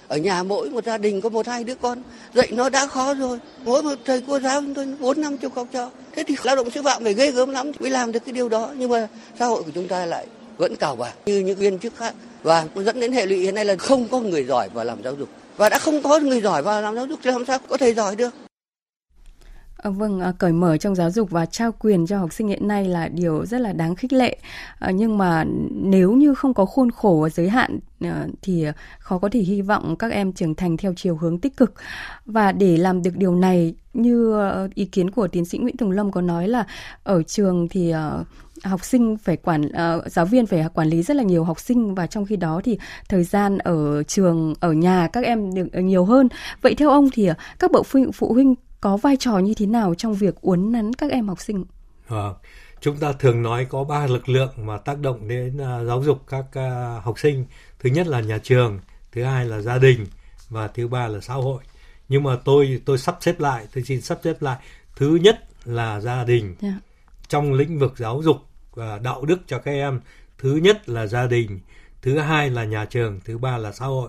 Ở 0.09 0.17
nhà 0.17 0.43
mỗi 0.43 0.71
một 0.71 0.85
gia 0.85 0.99
đình 0.99 1.21
có 1.21 1.29
một 1.29 1.47
hai 1.47 1.65
đứa 1.65 1.75
con, 1.75 2.03
dạy 2.35 2.49
nó 2.53 2.69
đã 2.69 2.87
khó 2.87 3.15
rồi. 3.15 3.39
Mỗi 3.65 3.83
một 3.83 3.95
thầy 4.05 4.23
cô 4.27 4.41
giáo 4.41 4.61
chúng 4.61 4.75
tôi 4.75 4.97
bốn 5.01 5.21
năm 5.21 5.39
chục 5.39 5.55
học 5.55 5.67
trò. 5.73 5.91
Thế 6.15 6.25
thì 6.27 6.37
lao 6.45 6.57
động 6.57 6.71
sư 6.71 6.83
phạm 6.85 7.05
phải 7.05 7.15
ghê 7.15 7.31
gớm 7.31 7.51
lắm 7.51 7.73
mới 7.81 7.91
làm 7.91 8.13
được 8.13 8.25
cái 8.25 8.33
điều 8.33 8.49
đó. 8.49 8.75
Nhưng 8.79 8.91
mà 8.91 9.09
xã 9.39 9.47
hội 9.47 9.63
của 9.63 9.71
chúng 9.75 9.89
ta 9.89 10.07
lại 10.07 10.27
vẫn 10.59 10.77
cào 10.77 10.97
bà 10.97 11.13
như 11.27 11.39
những 11.39 11.59
viên 11.59 11.79
chức 11.79 11.97
khác. 11.97 12.15
Và 12.43 12.67
dẫn 12.77 13.01
đến 13.01 13.13
hệ 13.13 13.27
lụy. 13.27 13.37
Hiện 13.37 13.55
nay 13.55 13.65
là 13.65 13.77
không 13.77 14.09
có 14.09 14.21
người 14.21 14.45
giỏi 14.45 14.69
vào 14.75 14.85
làm 14.85 15.03
giáo 15.03 15.15
dục. 15.15 15.29
Và 15.57 15.69
đã 15.69 15.79
không 15.79 16.03
có 16.03 16.19
người 16.19 16.41
giỏi 16.41 16.63
vào 16.63 16.83
làm 16.83 16.95
giáo 16.95 17.07
dục 17.07 17.19
thì 17.23 17.31
làm 17.31 17.45
sao 17.47 17.59
có 17.69 17.77
thầy 17.77 17.95
giỏi 17.95 18.17
được? 18.17 18.31
À, 19.77 19.91
vâng, 19.91 20.21
à, 20.21 20.33
cởi 20.39 20.53
mở 20.53 20.77
trong 20.77 20.95
giáo 20.95 21.11
dục 21.11 21.31
và 21.31 21.47
trao 21.47 21.73
quyền 21.73 22.07
cho 22.07 22.19
học 22.19 22.33
sinh 22.33 22.49
hiện 22.49 22.69
nay 22.69 22.85
là 22.85 23.09
điều 23.09 23.47
rất 23.47 23.61
là 23.61 23.73
đáng 23.73 23.95
khích 23.95 24.13
lệ. 24.13 24.37
À, 24.79 24.91
nhưng 24.91 25.19
mà 25.19 25.45
nếu 25.71 26.13
như 26.13 26.35
không 26.35 26.55
có 26.55 26.65
khuôn 26.65 26.91
khổ 26.91 27.21
và 27.23 27.29
giới 27.29 27.49
hạn 27.49 27.79
à, 28.01 28.27
thì 28.43 28.67
khó 28.99 29.19
có 29.19 29.29
thể 29.33 29.41
hy 29.41 29.63
vọng 29.63 29.97
các 29.97 30.13
em 30.13 30.33
trưởng 30.33 30.55
thành 30.55 30.77
theo 30.77 30.93
chiều 30.97 31.17
hướng 31.17 31.39
tích 31.39 31.57
cực. 31.57 31.75
Và 32.25 32.53
để 32.53 32.77
làm 32.77 33.03
được 33.03 33.17
điều 33.17 33.35
này, 33.35 33.75
như 33.95 34.35
ý 34.75 34.85
kiến 34.85 35.11
của 35.11 35.29
tiến 35.29 35.45
sĩ 35.45 35.59
Nguyễn 35.59 35.77
Tùng 35.77 35.91
Lâm 35.91 36.13
có 36.13 36.21
nói 36.21 36.49
là 36.49 36.65
ở 37.03 37.23
trường 37.23 37.69
thì 37.69 37.93
học 38.65 38.85
sinh 38.85 39.17
phải 39.17 39.37
quản 39.37 39.63
giáo 40.07 40.27
viên 40.27 40.47
phải 40.47 40.65
quản 40.75 40.89
lý 40.89 41.03
rất 41.03 41.17
là 41.17 41.23
nhiều 41.23 41.45
học 41.45 41.61
sinh 41.61 41.95
và 41.95 42.07
trong 42.07 42.27
khi 42.27 42.37
đó 42.37 42.61
thì 42.65 42.79
thời 43.09 43.25
gian 43.25 43.59
ở 43.59 44.03
trường 44.03 44.55
ở 44.61 44.73
nhà 44.73 45.09
các 45.13 45.25
em 45.25 45.55
được 45.55 45.75
nhiều 45.75 46.05
hơn 46.05 46.29
vậy 46.63 46.75
theo 46.75 46.91
ông 46.91 47.09
thì 47.13 47.29
các 47.59 47.71
bậc 47.71 47.87
phụ 48.15 48.33
huynh 48.33 48.55
có 48.81 48.97
vai 48.97 49.17
trò 49.17 49.39
như 49.39 49.55
thế 49.55 49.67
nào 49.67 49.95
trong 49.95 50.15
việc 50.15 50.41
uốn 50.41 50.73
nắn 50.73 50.93
các 50.93 51.11
em 51.11 51.29
học 51.29 51.41
sinh? 51.41 51.65
À, 52.09 52.29
chúng 52.81 52.97
ta 52.97 53.13
thường 53.13 53.43
nói 53.43 53.65
có 53.65 53.85
ba 53.85 54.07
lực 54.07 54.29
lượng 54.29 54.53
mà 54.57 54.79
tác 54.79 54.99
động 54.99 55.29
đến 55.29 55.57
uh, 55.57 55.87
giáo 55.87 56.03
dục 56.03 56.23
các 56.29 56.45
uh, 56.45 57.05
học 57.05 57.19
sinh. 57.19 57.47
Thứ 57.79 57.91
nhất 57.91 58.07
là 58.07 58.21
nhà 58.21 58.39
trường 58.39 58.81
thứ 59.13 59.25
hai 59.25 59.45
là 59.45 59.61
gia 59.61 59.79
đình 59.79 60.07
và 60.49 60.69
thứ 60.69 60.89
ba 60.89 61.09
là 61.09 61.21
xã 61.21 61.35
hội. 61.35 61.63
Nhưng 62.09 62.23
mà 62.23 62.37
tôi 62.45 62.83
tôi 62.85 62.99
sắp 62.99 63.17
xếp 63.21 63.41
lại 63.41 63.67
tôi 63.75 63.85
xin 63.85 64.01
sắp 64.01 64.19
xếp 64.25 64.43
lại. 64.43 64.57
Thứ 64.97 65.19
nhất 65.23 65.45
là 65.65 66.01
gia 66.01 66.25
đình. 66.25 66.45
Yeah. 66.45 66.75
Dạ. 66.75 66.81
trong 67.29 67.53
lĩnh 67.53 67.79
vực 67.79 67.95
giáo 67.97 68.23
dục 68.23 68.37
và 68.75 68.99
đạo 68.99 69.25
đức 69.25 69.39
cho 69.47 69.59
các 69.59 69.71
em 69.71 70.01
thứ 70.39 70.57
nhất 70.57 70.89
là 70.89 71.07
gia 71.07 71.27
đình 71.27 71.61
thứ 72.03 72.19
hai 72.19 72.51
là 72.51 72.65
nhà 72.65 72.85
trường 72.85 73.21
thứ 73.25 73.39
ba 73.39 73.59
là 73.59 73.73
xã 73.73 73.87
hội. 73.87 74.09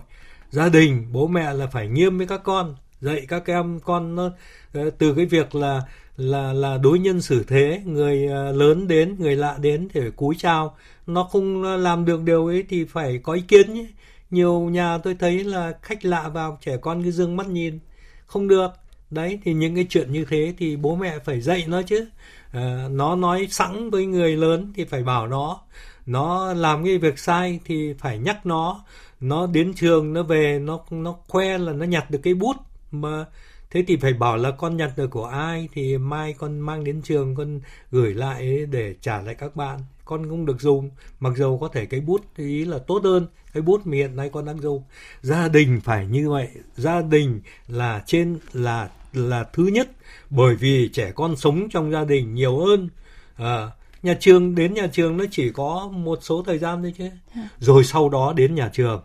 Gia 0.50 0.68
đình 0.68 1.08
bố 1.12 1.26
mẹ 1.26 1.54
là 1.54 1.66
phải 1.66 1.88
nghiêm 1.88 2.18
với 2.18 2.26
các 2.26 2.40
con 2.44 2.76
dạy 3.00 3.26
các 3.28 3.46
em 3.46 3.80
con 3.80 4.14
nó 4.14 4.30
ờ, 4.74 4.90
từ 4.90 5.14
cái 5.14 5.26
việc 5.26 5.54
là 5.54 5.82
là 6.16 6.52
là 6.52 6.78
đối 6.78 6.98
nhân 6.98 7.20
xử 7.20 7.44
thế 7.48 7.82
người 7.84 8.26
ờ, 8.26 8.52
lớn 8.52 8.88
đến 8.88 9.16
người 9.18 9.36
lạ 9.36 9.56
đến 9.60 9.88
thì 9.92 10.00
phải 10.00 10.10
cúi 10.10 10.34
chào. 10.38 10.76
Nó 11.06 11.24
không 11.24 11.62
ờ, 11.62 11.76
làm 11.76 12.04
được 12.04 12.22
điều 12.22 12.46
ấy 12.46 12.64
thì 12.68 12.84
phải 12.84 13.18
có 13.22 13.32
ý 13.32 13.42
kiến 13.48 13.74
nhé. 13.74 13.86
Nhiều 14.30 14.60
nhà 14.60 14.98
tôi 14.98 15.14
thấy 15.14 15.44
là 15.44 15.72
khách 15.82 16.04
lạ 16.04 16.28
vào 16.28 16.58
trẻ 16.60 16.76
con 16.76 17.04
cứ 17.04 17.10
dương 17.10 17.36
mắt 17.36 17.48
nhìn. 17.48 17.78
Không 18.26 18.48
được. 18.48 18.68
Đấy 19.10 19.38
thì 19.44 19.52
những 19.54 19.74
cái 19.74 19.86
chuyện 19.90 20.12
như 20.12 20.24
thế 20.30 20.54
thì 20.58 20.76
bố 20.76 20.96
mẹ 20.96 21.18
phải 21.24 21.40
dạy 21.40 21.64
nó 21.68 21.82
chứ. 21.82 22.06
À, 22.52 22.88
nó 22.90 23.16
nói 23.16 23.46
sẵn 23.50 23.90
với 23.90 24.06
người 24.06 24.36
lớn 24.36 24.72
thì 24.76 24.84
phải 24.84 25.02
bảo 25.02 25.26
nó. 25.26 25.60
Nó 26.06 26.52
làm 26.54 26.84
cái 26.84 26.98
việc 26.98 27.18
sai 27.18 27.60
thì 27.64 27.94
phải 27.98 28.18
nhắc 28.18 28.46
nó. 28.46 28.84
Nó 29.20 29.46
đến 29.46 29.72
trường 29.76 30.12
nó 30.12 30.22
về 30.22 30.58
nó 30.58 30.80
nó 30.90 31.16
khoe 31.28 31.58
là 31.58 31.72
nó 31.72 31.84
nhặt 31.84 32.10
được 32.10 32.20
cái 32.22 32.34
bút 32.34 32.56
mà 32.90 33.26
thế 33.70 33.84
thì 33.86 33.96
phải 33.96 34.12
bảo 34.12 34.36
là 34.36 34.50
con 34.50 34.76
nhặt 34.76 34.92
được 34.96 35.10
của 35.10 35.24
ai 35.24 35.68
thì 35.72 35.98
mai 35.98 36.34
con 36.38 36.60
mang 36.60 36.84
đến 36.84 37.02
trường 37.02 37.34
con 37.34 37.60
gửi 37.90 38.14
lại 38.14 38.66
để 38.66 38.94
trả 39.00 39.22
lại 39.22 39.34
các 39.34 39.56
bạn. 39.56 39.80
Con 40.04 40.28
không 40.28 40.46
được 40.46 40.60
dùng 40.60 40.90
mặc 41.20 41.32
dù 41.36 41.58
có 41.58 41.68
thể 41.68 41.86
cái 41.86 42.00
bút 42.00 42.36
ý 42.36 42.64
là 42.64 42.78
tốt 42.78 43.00
hơn 43.04 43.26
cái 43.52 43.62
bút 43.62 43.86
mà 43.86 43.96
hiện 43.96 44.16
nay 44.16 44.30
con 44.32 44.44
đang 44.44 44.60
dùng. 44.60 44.82
Gia 45.20 45.48
đình 45.48 45.80
phải 45.80 46.06
như 46.06 46.30
vậy. 46.30 46.48
Gia 46.76 47.00
đình 47.00 47.40
là 47.68 48.02
trên 48.06 48.38
là 48.52 48.88
là 49.12 49.44
thứ 49.52 49.66
nhất 49.66 49.88
bởi 50.30 50.56
vì 50.56 50.88
trẻ 50.92 51.12
con 51.14 51.36
sống 51.36 51.68
trong 51.70 51.92
gia 51.92 52.04
đình 52.04 52.34
nhiều 52.34 52.58
hơn. 52.58 52.88
À, 53.36 53.70
nhà 54.02 54.16
trường 54.20 54.54
đến 54.54 54.74
nhà 54.74 54.86
trường 54.92 55.16
nó 55.16 55.24
chỉ 55.30 55.50
có 55.52 55.90
một 55.92 56.18
số 56.22 56.42
thời 56.46 56.58
gian 56.58 56.82
thôi 56.82 56.94
chứ. 56.98 57.10
Dạ. 57.34 57.48
rồi 57.58 57.84
sau 57.84 58.08
đó 58.08 58.32
đến 58.36 58.54
nhà 58.54 58.70
trường. 58.72 59.02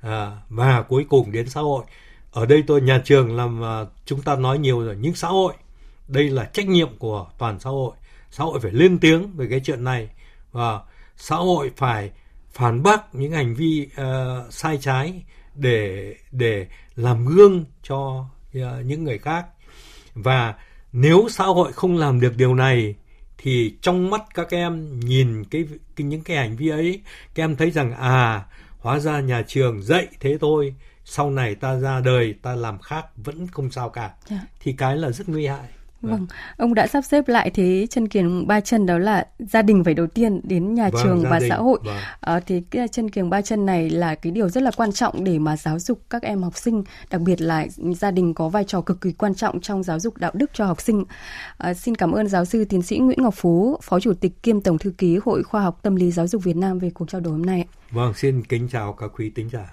À, 0.00 0.30
và 0.48 0.82
cuối 0.82 1.06
cùng 1.08 1.32
đến 1.32 1.48
xã 1.48 1.60
hội 1.60 1.84
ở 2.32 2.46
đây 2.46 2.64
tôi 2.66 2.80
nhà 2.80 3.02
trường 3.04 3.36
làm 3.36 3.62
chúng 4.04 4.22
ta 4.22 4.36
nói 4.36 4.58
nhiều 4.58 4.84
rồi 4.84 4.96
nhưng 5.00 5.14
xã 5.14 5.28
hội 5.28 5.54
đây 6.08 6.30
là 6.30 6.44
trách 6.44 6.68
nhiệm 6.68 6.98
của 6.98 7.26
toàn 7.38 7.60
xã 7.60 7.70
hội. 7.70 7.92
Xã 8.30 8.44
hội 8.44 8.60
phải 8.60 8.72
lên 8.72 8.98
tiếng 8.98 9.36
về 9.36 9.46
cái 9.50 9.60
chuyện 9.64 9.84
này 9.84 10.08
và 10.52 10.80
xã 11.16 11.36
hội 11.36 11.70
phải 11.76 12.10
phản 12.52 12.82
bác 12.82 13.14
những 13.14 13.32
hành 13.32 13.54
vi 13.54 13.88
uh, 14.00 14.52
sai 14.52 14.78
trái 14.80 15.22
để 15.54 16.14
để 16.32 16.66
làm 16.96 17.26
gương 17.26 17.64
cho 17.82 18.24
uh, 18.58 18.62
những 18.84 19.04
người 19.04 19.18
khác. 19.18 19.46
Và 20.14 20.54
nếu 20.92 21.26
xã 21.30 21.44
hội 21.44 21.72
không 21.72 21.96
làm 21.96 22.20
được 22.20 22.36
điều 22.36 22.54
này 22.54 22.94
thì 23.38 23.74
trong 23.80 24.10
mắt 24.10 24.22
các 24.34 24.50
em 24.50 25.00
nhìn 25.00 25.44
cái, 25.44 25.64
cái 25.96 26.06
những 26.06 26.22
cái 26.22 26.36
hành 26.36 26.56
vi 26.56 26.68
ấy 26.68 27.00
các 27.34 27.44
em 27.44 27.56
thấy 27.56 27.70
rằng 27.70 27.92
à 27.92 28.44
hóa 28.78 28.98
ra 28.98 29.20
nhà 29.20 29.42
trường 29.46 29.82
dạy 29.82 30.06
thế 30.20 30.38
thôi 30.40 30.74
sau 31.04 31.30
này 31.30 31.54
ta 31.54 31.78
ra 31.78 32.00
đời 32.00 32.34
ta 32.42 32.54
làm 32.54 32.78
khác 32.78 33.06
vẫn 33.16 33.46
không 33.46 33.70
sao 33.70 33.88
cả 33.88 34.02
yeah. 34.02 34.14
Dạ. 34.30 34.40
thì 34.60 34.72
cái 34.72 34.96
là 34.96 35.10
rất 35.10 35.28
nguy 35.28 35.46
hại 35.46 35.68
Vâng. 36.02 36.12
vâng, 36.12 36.26
ông 36.56 36.74
đã 36.74 36.86
sắp 36.86 37.02
xếp 37.02 37.28
lại 37.28 37.50
thế 37.50 37.86
chân 37.90 38.08
kiềng 38.08 38.46
ba 38.46 38.60
chân 38.60 38.86
đó 38.86 38.98
là 38.98 39.26
gia 39.38 39.62
đình 39.62 39.84
phải 39.84 39.94
đầu 39.94 40.06
tiên 40.06 40.40
đến 40.44 40.74
nhà 40.74 40.90
vâng, 40.92 41.02
trường 41.02 41.22
và 41.30 41.38
đình. 41.38 41.48
xã 41.48 41.56
hội. 41.56 41.78
Vâng. 41.84 41.96
À, 42.20 42.40
thì 42.46 42.60
cái 42.70 42.88
chân 42.88 43.10
kiềng 43.10 43.30
ba 43.30 43.42
chân 43.42 43.66
này 43.66 43.90
là 43.90 44.14
cái 44.14 44.30
điều 44.30 44.48
rất 44.48 44.62
là 44.62 44.70
quan 44.76 44.92
trọng 44.92 45.24
để 45.24 45.38
mà 45.38 45.56
giáo 45.56 45.78
dục 45.78 46.00
các 46.10 46.22
em 46.22 46.42
học 46.42 46.56
sinh, 46.56 46.84
đặc 47.10 47.20
biệt 47.20 47.40
là 47.40 47.66
gia 47.96 48.10
đình 48.10 48.34
có 48.34 48.48
vai 48.48 48.64
trò 48.64 48.80
cực 48.80 49.00
kỳ 49.00 49.12
quan 49.12 49.34
trọng 49.34 49.60
trong 49.60 49.82
giáo 49.82 49.98
dục 49.98 50.16
đạo 50.16 50.30
đức 50.34 50.50
cho 50.54 50.66
học 50.66 50.80
sinh. 50.80 51.04
À, 51.58 51.74
xin 51.74 51.94
cảm 51.94 52.12
ơn 52.12 52.28
giáo 52.28 52.44
sư 52.44 52.64
tiến 52.64 52.82
sĩ 52.82 52.98
Nguyễn 52.98 53.22
Ngọc 53.22 53.34
Phú, 53.36 53.78
Phó 53.82 54.00
Chủ 54.00 54.12
tịch 54.14 54.42
kiêm 54.42 54.60
Tổng 54.60 54.78
thư 54.78 54.90
ký 54.90 55.18
Hội 55.24 55.42
Khoa 55.42 55.62
học 55.62 55.78
Tâm 55.82 55.96
lý 55.96 56.10
Giáo 56.10 56.26
dục 56.26 56.44
Việt 56.44 56.56
Nam 56.56 56.78
về 56.78 56.90
cuộc 56.90 57.10
trao 57.10 57.20
đổi 57.20 57.32
hôm 57.32 57.46
nay. 57.46 57.66
Vâng, 57.90 58.14
xin 58.14 58.42
kính 58.44 58.68
chào 58.68 58.92
các 58.92 59.10
quý 59.16 59.30
tính 59.30 59.48
giả. 59.52 59.72